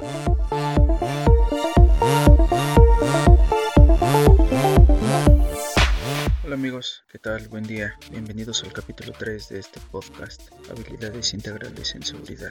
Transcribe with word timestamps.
Hola 0.00 0.08
amigos, 6.54 7.04
¿qué 7.12 7.18
tal? 7.18 7.48
Buen 7.48 7.64
día. 7.64 7.98
Bienvenidos 8.10 8.64
al 8.64 8.72
capítulo 8.72 9.12
3 9.18 9.50
de 9.50 9.58
este 9.58 9.78
podcast, 9.90 10.40
Habilidades 10.70 11.34
Integrales 11.34 11.94
en 11.94 12.02
Seguridad. 12.02 12.50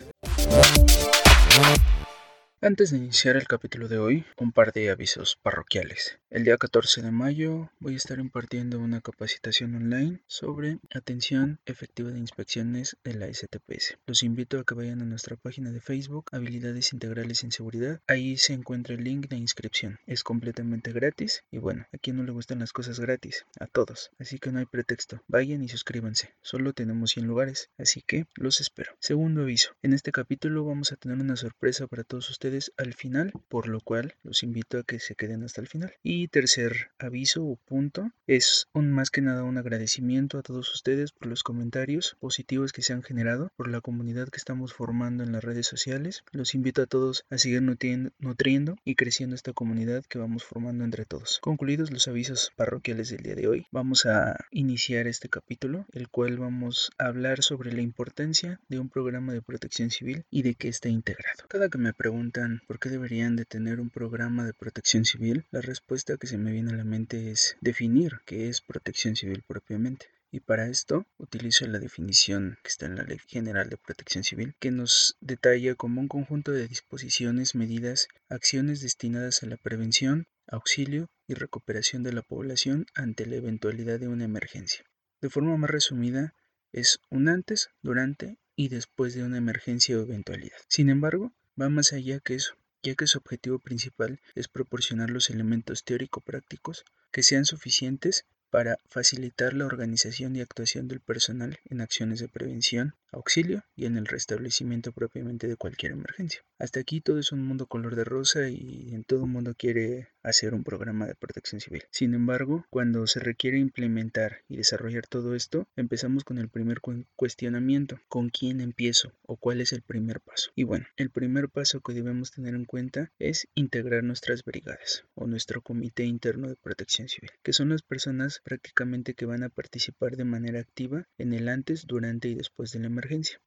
Antes 2.62 2.92
de 2.92 2.98
iniciar 2.98 3.38
el 3.38 3.48
capítulo 3.48 3.88
de 3.88 4.00
hoy, 4.00 4.26
un 4.36 4.52
par 4.52 4.74
de 4.74 4.90
avisos 4.90 5.38
parroquiales. 5.42 6.20
El 6.30 6.44
día 6.44 6.58
14 6.58 7.02
de 7.02 7.10
mayo 7.10 7.72
voy 7.80 7.94
a 7.94 7.98
estar 7.98 8.20
impartiendo 8.20 8.80
una 8.80 9.00
capacitación 9.00 9.76
online 9.76 10.22
sobre 10.28 10.78
atención 10.94 11.62
efectiva 11.66 12.12
de 12.12 12.20
inspecciones 12.20 12.98
de 13.06 13.14
la 13.14 13.34
STPS. 13.34 13.98
Los 14.06 14.24
invito 14.24 14.60
a 14.60 14.66
que 14.66 14.76
vayan 14.76 15.02
a 15.02 15.06
nuestra 15.06 15.38
página 15.38 15.72
de 15.72 15.80
Facebook, 15.80 16.26
Habilidades 16.34 16.92
Integrales 16.92 17.46
en 17.46 17.54
Seguridad. 17.54 18.02
Ahí 18.08 18.36
se 18.36 18.52
encuentra 18.52 18.94
el 18.94 19.06
link 19.06 19.30
de 19.30 19.38
inscripción. 19.38 19.98
Es 20.06 20.24
completamente 20.24 20.92
gratis 20.92 21.46
y 21.52 21.60
bueno, 21.60 21.88
a 21.94 21.98
quien 21.98 22.18
no 22.18 22.24
le 22.24 22.34
gustan 22.34 22.60
las 22.60 22.74
cosas 22.74 23.00
gratis, 23.00 23.46
a 23.58 23.68
todos. 23.68 24.12
Así 24.20 24.38
que 24.38 24.52
no 24.52 24.60
hay 24.60 24.66
pretexto. 24.66 25.24
Vayan 25.30 25.64
y 25.64 25.70
suscríbanse. 25.70 26.36
Solo 26.42 26.74
tenemos 26.74 27.12
100 27.12 27.26
lugares, 27.26 27.70
así 27.78 28.04
que 28.06 28.26
los 28.36 28.60
espero. 28.60 28.92
Segundo 29.00 29.44
aviso. 29.44 29.72
En 29.82 29.94
este 29.94 30.12
capítulo 30.12 30.66
vamos 30.66 30.92
a 30.92 30.98
tener 30.98 31.18
una 31.18 31.38
sorpresa 31.38 31.88
para 31.88 32.04
todos 32.04 32.30
ustedes 32.30 32.49
al 32.78 32.94
final, 32.94 33.32
por 33.48 33.68
lo 33.68 33.80
cual 33.80 34.16
los 34.24 34.44
invito 34.44 34.80
a 34.80 34.84
que 34.84 35.00
se 35.00 35.16
queden 35.16 35.44
hasta 35.44 35.62
el 35.62 35.68
final. 35.68 35.94
Y 36.04 36.28
tercer 36.28 36.92
aviso 36.98 37.44
o 37.44 37.56
punto 37.58 38.12
es 38.28 38.68
un 38.74 38.92
más 38.92 39.12
que 39.12 39.22
nada 39.22 39.44
un 39.44 39.58
agradecimiento 39.58 40.38
a 40.38 40.44
todos 40.44 40.74
ustedes 40.74 41.12
por 41.12 41.28
los 41.28 41.44
comentarios 41.44 42.18
positivos 42.20 42.72
que 42.72 42.82
se 42.82 42.94
han 42.94 43.04
generado, 43.04 43.52
por 43.56 43.70
la 43.70 43.82
comunidad 43.82 44.30
que 44.30 44.38
estamos 44.38 44.74
formando 44.74 45.24
en 45.24 45.32
las 45.32 45.44
redes 45.44 45.68
sociales. 45.68 46.24
Los 46.32 46.56
invito 46.56 46.82
a 46.82 46.88
todos 46.88 47.26
a 47.30 47.38
seguir 47.38 47.62
nutriendo 47.62 48.76
y 48.84 48.96
creciendo 48.96 49.36
esta 49.36 49.54
comunidad 49.54 50.04
que 50.06 50.20
vamos 50.20 50.44
formando 50.44 50.84
entre 50.84 51.06
todos. 51.06 51.40
Concluidos 51.42 51.92
los 51.92 52.08
avisos 52.08 52.52
parroquiales 52.56 53.10
del 53.10 53.24
día 53.24 53.36
de 53.36 53.48
hoy, 53.48 53.68
vamos 53.72 54.06
a 54.06 54.38
iniciar 54.52 55.08
este 55.08 55.30
capítulo, 55.30 55.86
el 55.92 56.10
cual 56.10 56.38
vamos 56.38 56.92
a 56.98 57.06
hablar 57.06 57.44
sobre 57.44 57.72
la 57.74 57.82
importancia 57.82 58.60
de 58.70 58.80
un 58.80 58.90
programa 58.90 59.34
de 59.34 59.42
protección 59.42 59.90
civil 59.90 60.26
y 60.30 60.42
de 60.44 60.56
que 60.56 60.68
esté 60.68 60.90
integrado. 60.90 61.46
Cada 61.48 61.70
que 61.70 61.78
me 61.78 61.94
preguntan 61.94 62.39
por 62.68 62.80
qué 62.80 62.90
deberían 62.90 63.36
de 63.36 63.46
tener 63.46 63.80
un 63.80 63.90
programa 63.90 64.46
de 64.46 64.54
protección 64.54 65.06
civil, 65.06 65.46
la 65.52 65.62
respuesta 65.62 66.18
que 66.18 66.28
se 66.28 66.38
me 66.38 66.52
viene 66.52 66.72
a 66.72 66.76
la 66.76 66.84
mente 66.84 67.32
es 67.32 67.58
definir 67.62 68.22
qué 68.26 68.50
es 68.50 68.62
protección 68.62 69.16
civil 69.16 69.44
propiamente. 69.46 70.08
Y 70.32 70.42
para 70.42 70.68
esto 70.68 71.08
utilizo 71.18 71.66
la 71.66 71.80
definición 71.80 72.58
que 72.62 72.70
está 72.70 72.86
en 72.86 72.96
la 72.96 73.04
Ley 73.04 73.18
General 73.28 73.68
de 73.68 73.78
Protección 73.78 74.24
Civil, 74.24 74.56
que 74.60 74.70
nos 74.70 75.18
detalla 75.22 75.74
como 75.74 76.02
un 76.02 76.08
conjunto 76.08 76.52
de 76.52 76.68
disposiciones, 76.68 77.56
medidas, 77.56 78.08
acciones 78.30 78.82
destinadas 78.82 79.42
a 79.42 79.48
la 79.48 79.58
prevención, 79.58 80.28
auxilio 80.48 81.10
y 81.28 81.34
recuperación 81.34 82.04
de 82.04 82.14
la 82.14 82.22
población 82.22 82.86
ante 82.94 83.26
la 83.26 83.38
eventualidad 83.38 84.00
de 84.00 84.08
una 84.08 84.26
emergencia. 84.26 84.86
De 85.20 85.30
forma 85.30 85.58
más 85.58 85.72
resumida, 85.72 86.36
es 86.72 87.00
un 87.10 87.28
antes, 87.28 87.70
durante 87.82 88.38
y 88.56 88.68
después 88.68 89.16
de 89.16 89.24
una 89.24 89.38
emergencia 89.38 89.98
o 89.98 90.02
eventualidad. 90.02 90.58
Sin 90.68 90.90
embargo, 90.90 91.34
va 91.60 91.70
más 91.70 91.94
allá 91.94 92.20
que 92.20 92.36
eso, 92.36 92.56
ya 92.84 92.96
que 92.96 93.08
su 93.08 93.18
objetivo 93.18 93.60
principal 93.60 94.22
es 94.36 94.48
proporcionar 94.48 95.10
los 95.10 95.30
elementos 95.30 95.84
teórico-prácticos 95.84 96.86
que 97.12 97.24
sean 97.24 97.46
suficientes 97.46 98.26
para 98.50 98.78
facilitar 98.88 99.54
la 99.54 99.66
organización 99.66 100.36
y 100.36 100.42
actuación 100.42 100.88
del 100.88 101.02
personal 101.02 101.60
en 101.66 101.82
acciones 101.82 102.20
de 102.20 102.28
prevención, 102.28 102.96
auxilio 103.12 103.64
y 103.76 103.86
en 103.86 103.98
el 103.98 104.06
restablecimiento 104.06 104.92
propiamente 104.92 105.48
de 105.48 105.56
cualquier 105.56 105.94
emergencia. 105.94 106.42
Hasta 106.58 106.80
aquí 106.80 107.02
todo 107.02 107.20
es 107.20 107.32
un 107.32 107.44
mundo 107.44 107.68
color 107.68 107.96
de 107.96 108.04
rosa 108.04 108.50
y 108.50 108.94
en 108.94 109.04
todo 109.04 109.26
mundo 109.26 109.54
quiere 109.58 110.10
hacer 110.24 110.54
un 110.54 110.64
programa 110.64 111.08
de 111.08 111.16
protección 111.16 111.62
civil. 111.62 111.84
Sin 111.92 112.14
embargo, 112.14 112.66
cuando 112.70 113.08
se 113.08 113.20
requiere 113.20 113.58
implementar 113.58 114.44
y 114.48 114.58
desarrollar 114.58 115.08
todo 115.08 115.36
esto, 115.36 115.68
empezamos 115.76 116.24
con 116.24 116.38
el 116.38 116.50
primer 116.50 116.82
cuestionamiento, 117.16 118.00
¿con 118.08 118.30
quién 118.30 118.62
empiezo 118.62 119.14
o 119.24 119.38
cuál 119.38 119.62
es 119.62 119.72
el 119.74 119.82
primer 119.82 120.20
paso? 120.20 120.52
Y 120.56 120.64
bueno, 120.64 120.86
el 120.98 121.10
primer 121.10 121.50
paso 121.50 121.82
que 121.82 121.94
debemos 121.94 122.32
tener 122.32 122.54
en 122.56 122.66
cuenta 122.66 123.12
es 123.20 123.48
integrar 123.56 124.04
nuestras 124.04 124.44
brigadas 124.44 125.06
o 125.16 125.28
nuestro 125.28 125.62
comité 125.62 126.04
interno 126.04 126.50
de 126.50 126.56
protección 126.56 127.08
civil, 127.08 127.32
que 127.44 127.54
son 127.54 127.70
las 127.70 127.82
personas 127.82 128.42
prácticamente 128.44 129.14
que 129.14 129.26
van 129.26 129.44
a 129.44 129.50
participar 129.50 130.18
de 130.18 130.26
manera 130.26 130.60
activa 130.60 131.08
en 131.18 131.34
el 131.34 131.48
antes, 131.48 131.86
durante 131.88 132.28
y 132.28 132.36
después 132.36 132.72
de 132.72 132.80
la 132.80 132.90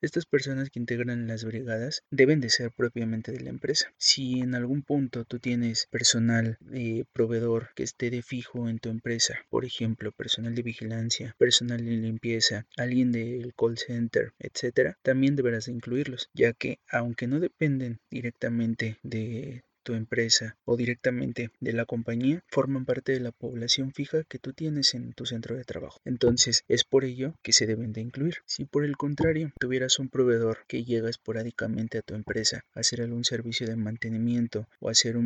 Estas 0.01 0.25
personas 0.25 0.71
que 0.71 0.79
integran 0.79 1.27
las 1.27 1.45
brigadas 1.45 2.05
deben 2.11 2.41
de 2.41 2.49
ser 2.49 2.71
propiamente 2.71 3.33
de 3.33 3.41
la 3.41 3.51
empresa. 3.51 3.93
Si 3.99 4.41
en 4.41 4.55
algún 4.55 4.83
punto 4.83 5.25
tú 5.27 5.39
tienes 5.41 5.89
personal 5.91 6.57
de 6.61 7.05
proveedor 7.13 7.69
que 7.75 7.83
esté 7.83 8.09
de 8.11 8.23
fijo 8.23 8.69
en 8.71 8.79
tu 8.79 8.89
empresa, 8.89 9.45
por 9.51 9.67
ejemplo, 9.67 10.11
personal 10.13 10.55
de 10.55 10.63
vigilancia, 10.63 11.35
personal 11.39 11.85
de 11.85 11.91
limpieza, 11.91 12.67
alguien 12.79 13.13
del 13.13 13.53
call 13.55 13.77
center, 13.77 14.33
etcétera, 14.39 14.97
también 15.03 15.37
deberás 15.37 15.67
de 15.67 15.73
incluirlos, 15.73 16.31
ya 16.33 16.55
que 16.55 16.79
aunque 16.89 17.27
no 17.27 17.39
dependen 17.39 18.01
directamente 18.11 18.97
de 19.03 19.65
tu 19.83 19.95
empresa 19.95 20.57
o 20.65 20.77
directamente 20.77 21.51
de 21.61 21.73
la 21.73 21.85
compañía 21.85 22.43
forman 22.49 22.85
parte 22.85 23.13
de 23.13 23.21
la 23.21 23.33
población 23.33 23.93
fija 23.93 24.25
que 24.25 24.39
tú 24.39 24.53
tienes 24.53 24.95
en 24.95 25.13
tu 25.13 25.27
centro 25.27 25.57
de 25.57 25.65
trabajo. 25.65 26.01
Entonces 26.05 26.65
es 26.69 26.85
por 26.85 27.05
ello 27.05 27.35
que 27.43 27.53
se 27.53 27.67
deben 27.67 27.93
de 27.93 28.01
incluir. 28.01 28.37
Si 28.47 28.65
por 28.65 28.85
el 28.85 28.97
contrario 28.97 29.53
tuvieras 29.59 29.99
un 29.99 30.09
proveedor 30.09 30.65
que 30.67 30.85
llega 30.85 31.11
esporádicamente 31.11 31.99
a 31.99 32.03
tu 32.03 32.15
empresa 32.15 32.65
a 32.75 32.81
hacer 32.81 33.03
algún 33.03 33.25
servicio 33.25 33.67
de 33.67 33.77
mantenimiento 33.77 34.69
o 34.81 34.89
hacer 34.89 35.17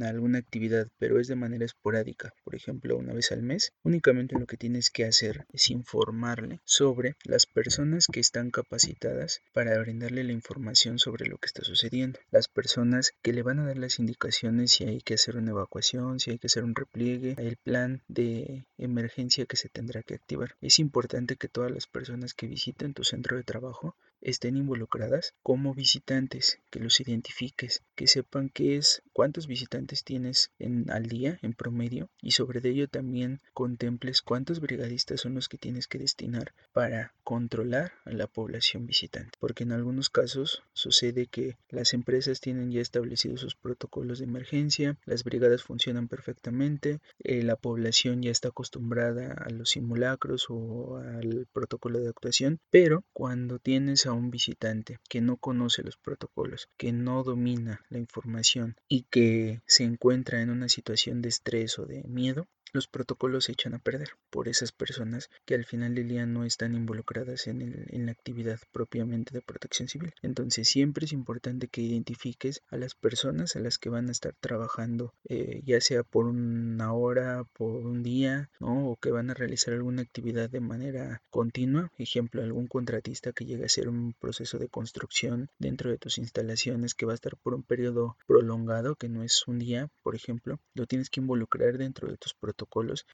alguna 0.00 0.38
actividad 0.38 0.88
pero 0.98 1.20
es 1.20 1.28
de 1.28 1.36
manera 1.36 1.64
esporádica, 1.64 2.34
por 2.44 2.54
ejemplo 2.54 2.96
una 2.96 3.12
vez 3.12 3.32
al 3.32 3.42
mes, 3.42 3.72
únicamente 3.82 4.38
lo 4.38 4.46
que 4.46 4.56
tienes 4.56 4.90
que 4.90 5.04
hacer 5.04 5.46
es 5.52 5.70
informarle 5.70 6.60
sobre 6.64 7.16
las 7.24 7.46
personas 7.46 8.06
que 8.06 8.20
están 8.20 8.50
capacitadas 8.50 9.42
para 9.52 9.78
brindarle 9.78 10.24
la 10.24 10.32
información 10.32 10.98
sobre 10.98 11.26
lo 11.26 11.38
que 11.38 11.46
está 11.46 11.64
sucediendo, 11.64 12.18
las 12.30 12.48
personas 12.48 13.12
que 13.22 13.32
le 13.32 13.42
van 13.42 13.58
a 13.58 13.66
dar 13.66 13.78
las 13.82 13.98
indicaciones 13.98 14.72
si 14.72 14.84
hay 14.84 15.00
que 15.00 15.14
hacer 15.14 15.36
una 15.36 15.50
evacuación, 15.50 16.20
si 16.20 16.30
hay 16.30 16.38
que 16.38 16.46
hacer 16.46 16.64
un 16.64 16.74
repliegue, 16.74 17.34
el 17.36 17.56
plan 17.56 18.00
de 18.08 18.64
emergencia 18.78 19.44
que 19.44 19.56
se 19.56 19.68
tendrá 19.68 20.02
que 20.02 20.14
activar. 20.14 20.56
Es 20.62 20.78
importante 20.78 21.36
que 21.36 21.48
todas 21.48 21.70
las 21.70 21.86
personas 21.86 22.32
que 22.32 22.46
visiten 22.46 22.94
tu 22.94 23.04
centro 23.04 23.36
de 23.36 23.42
trabajo 23.42 23.94
estén 24.22 24.56
involucradas 24.56 25.34
como 25.42 25.74
visitantes, 25.74 26.58
que 26.70 26.80
los 26.80 27.00
identifiques, 27.00 27.82
que 27.94 28.06
sepan 28.06 28.48
qué 28.48 28.76
es, 28.76 29.02
cuántos 29.12 29.46
visitantes 29.46 30.04
tienes 30.04 30.50
en, 30.58 30.90
al 30.90 31.06
día 31.06 31.38
en 31.42 31.52
promedio 31.52 32.08
y 32.20 32.32
sobre 32.32 32.66
ello 32.68 32.88
también 32.88 33.40
contemples 33.52 34.22
cuántos 34.22 34.60
brigadistas 34.60 35.20
son 35.20 35.34
los 35.34 35.48
que 35.48 35.58
tienes 35.58 35.86
que 35.86 35.98
destinar 35.98 36.54
para 36.72 37.12
controlar 37.24 37.92
a 38.04 38.12
la 38.12 38.26
población 38.26 38.86
visitante. 38.86 39.38
Porque 39.38 39.64
en 39.64 39.72
algunos 39.72 40.10
casos 40.10 40.62
sucede 40.72 41.26
que 41.26 41.56
las 41.68 41.92
empresas 41.94 42.40
tienen 42.40 42.70
ya 42.70 42.80
establecidos 42.80 43.40
sus 43.40 43.54
protocolos 43.54 44.18
de 44.18 44.24
emergencia, 44.24 44.96
las 45.04 45.24
brigadas 45.24 45.62
funcionan 45.62 46.08
perfectamente, 46.08 47.00
eh, 47.20 47.42
la 47.42 47.56
población 47.56 48.22
ya 48.22 48.30
está 48.30 48.48
acostumbrada 48.48 49.32
a 49.32 49.50
los 49.50 49.70
simulacros 49.70 50.46
o 50.48 50.96
al 50.96 51.46
protocolo 51.52 52.00
de 52.00 52.08
actuación, 52.08 52.60
pero 52.70 53.04
cuando 53.12 53.58
tienes 53.58 54.06
a 54.06 54.11
un 54.12 54.30
visitante 54.30 54.98
que 55.08 55.20
no 55.20 55.36
conoce 55.36 55.82
los 55.82 55.96
protocolos, 55.96 56.68
que 56.76 56.92
no 56.92 57.22
domina 57.22 57.84
la 57.88 57.98
información 57.98 58.76
y 58.88 59.02
que 59.10 59.62
se 59.66 59.84
encuentra 59.84 60.42
en 60.42 60.50
una 60.50 60.68
situación 60.68 61.22
de 61.22 61.28
estrés 61.28 61.78
o 61.78 61.86
de 61.86 62.02
miedo, 62.04 62.48
los 62.72 62.88
protocolos 62.88 63.44
se 63.44 63.52
echan 63.52 63.74
a 63.74 63.78
perder 63.78 64.08
por 64.30 64.48
esas 64.48 64.72
personas 64.72 65.28
que 65.44 65.54
al 65.54 65.66
final 65.66 65.94
del 65.94 66.08
día 66.08 66.24
no 66.24 66.44
están 66.44 66.74
involucradas 66.74 67.46
en, 67.46 67.86
en, 67.88 68.06
la 68.06 68.12
actividad 68.12 68.58
propiamente 68.72 69.34
de 69.34 69.42
protección 69.42 69.88
civil. 69.88 70.14
Entonces 70.22 70.68
siempre 70.68 71.04
es 71.04 71.12
importante 71.12 71.68
que 71.68 71.82
identifiques 71.82 72.62
a 72.70 72.78
las 72.78 72.94
personas 72.94 73.56
a 73.56 73.60
las 73.60 73.78
que 73.78 73.90
van 73.90 74.08
a 74.08 74.12
estar 74.12 74.34
trabajando, 74.40 75.12
eh, 75.28 75.60
ya 75.64 75.80
sea 75.80 76.02
por 76.02 76.26
una 76.26 76.94
hora, 76.94 77.44
por 77.52 77.86
un 77.86 78.02
día, 78.02 78.48
¿no? 78.58 78.90
o 78.90 78.96
que 78.96 79.10
van 79.10 79.30
a 79.30 79.34
realizar 79.34 79.74
alguna 79.74 80.02
actividad 80.02 80.48
de 80.48 80.60
manera 80.60 81.22
continua. 81.30 81.92
Ejemplo, 81.98 82.42
algún 82.42 82.68
contratista 82.68 83.32
que 83.32 83.44
llegue 83.44 83.64
a 83.64 83.66
hacer 83.66 83.88
un 83.88 84.14
proceso 84.14 84.58
de 84.58 84.68
construcción 84.68 85.50
dentro 85.58 85.90
de 85.90 85.98
tus 85.98 86.16
instalaciones 86.16 86.94
que 86.94 87.06
va 87.06 87.12
a 87.12 87.16
estar 87.16 87.36
por 87.36 87.54
un 87.54 87.62
periodo 87.62 88.16
prolongado, 88.26 88.96
que 88.96 89.10
no 89.10 89.22
es 89.22 89.46
un 89.46 89.58
día, 89.58 89.88
por 90.02 90.14
ejemplo, 90.14 90.58
lo 90.74 90.86
tienes 90.86 91.10
que 91.10 91.20
involucrar 91.20 91.76
dentro 91.76 92.08
de 92.08 92.16
tus 92.16 92.32
protocolos 92.34 92.61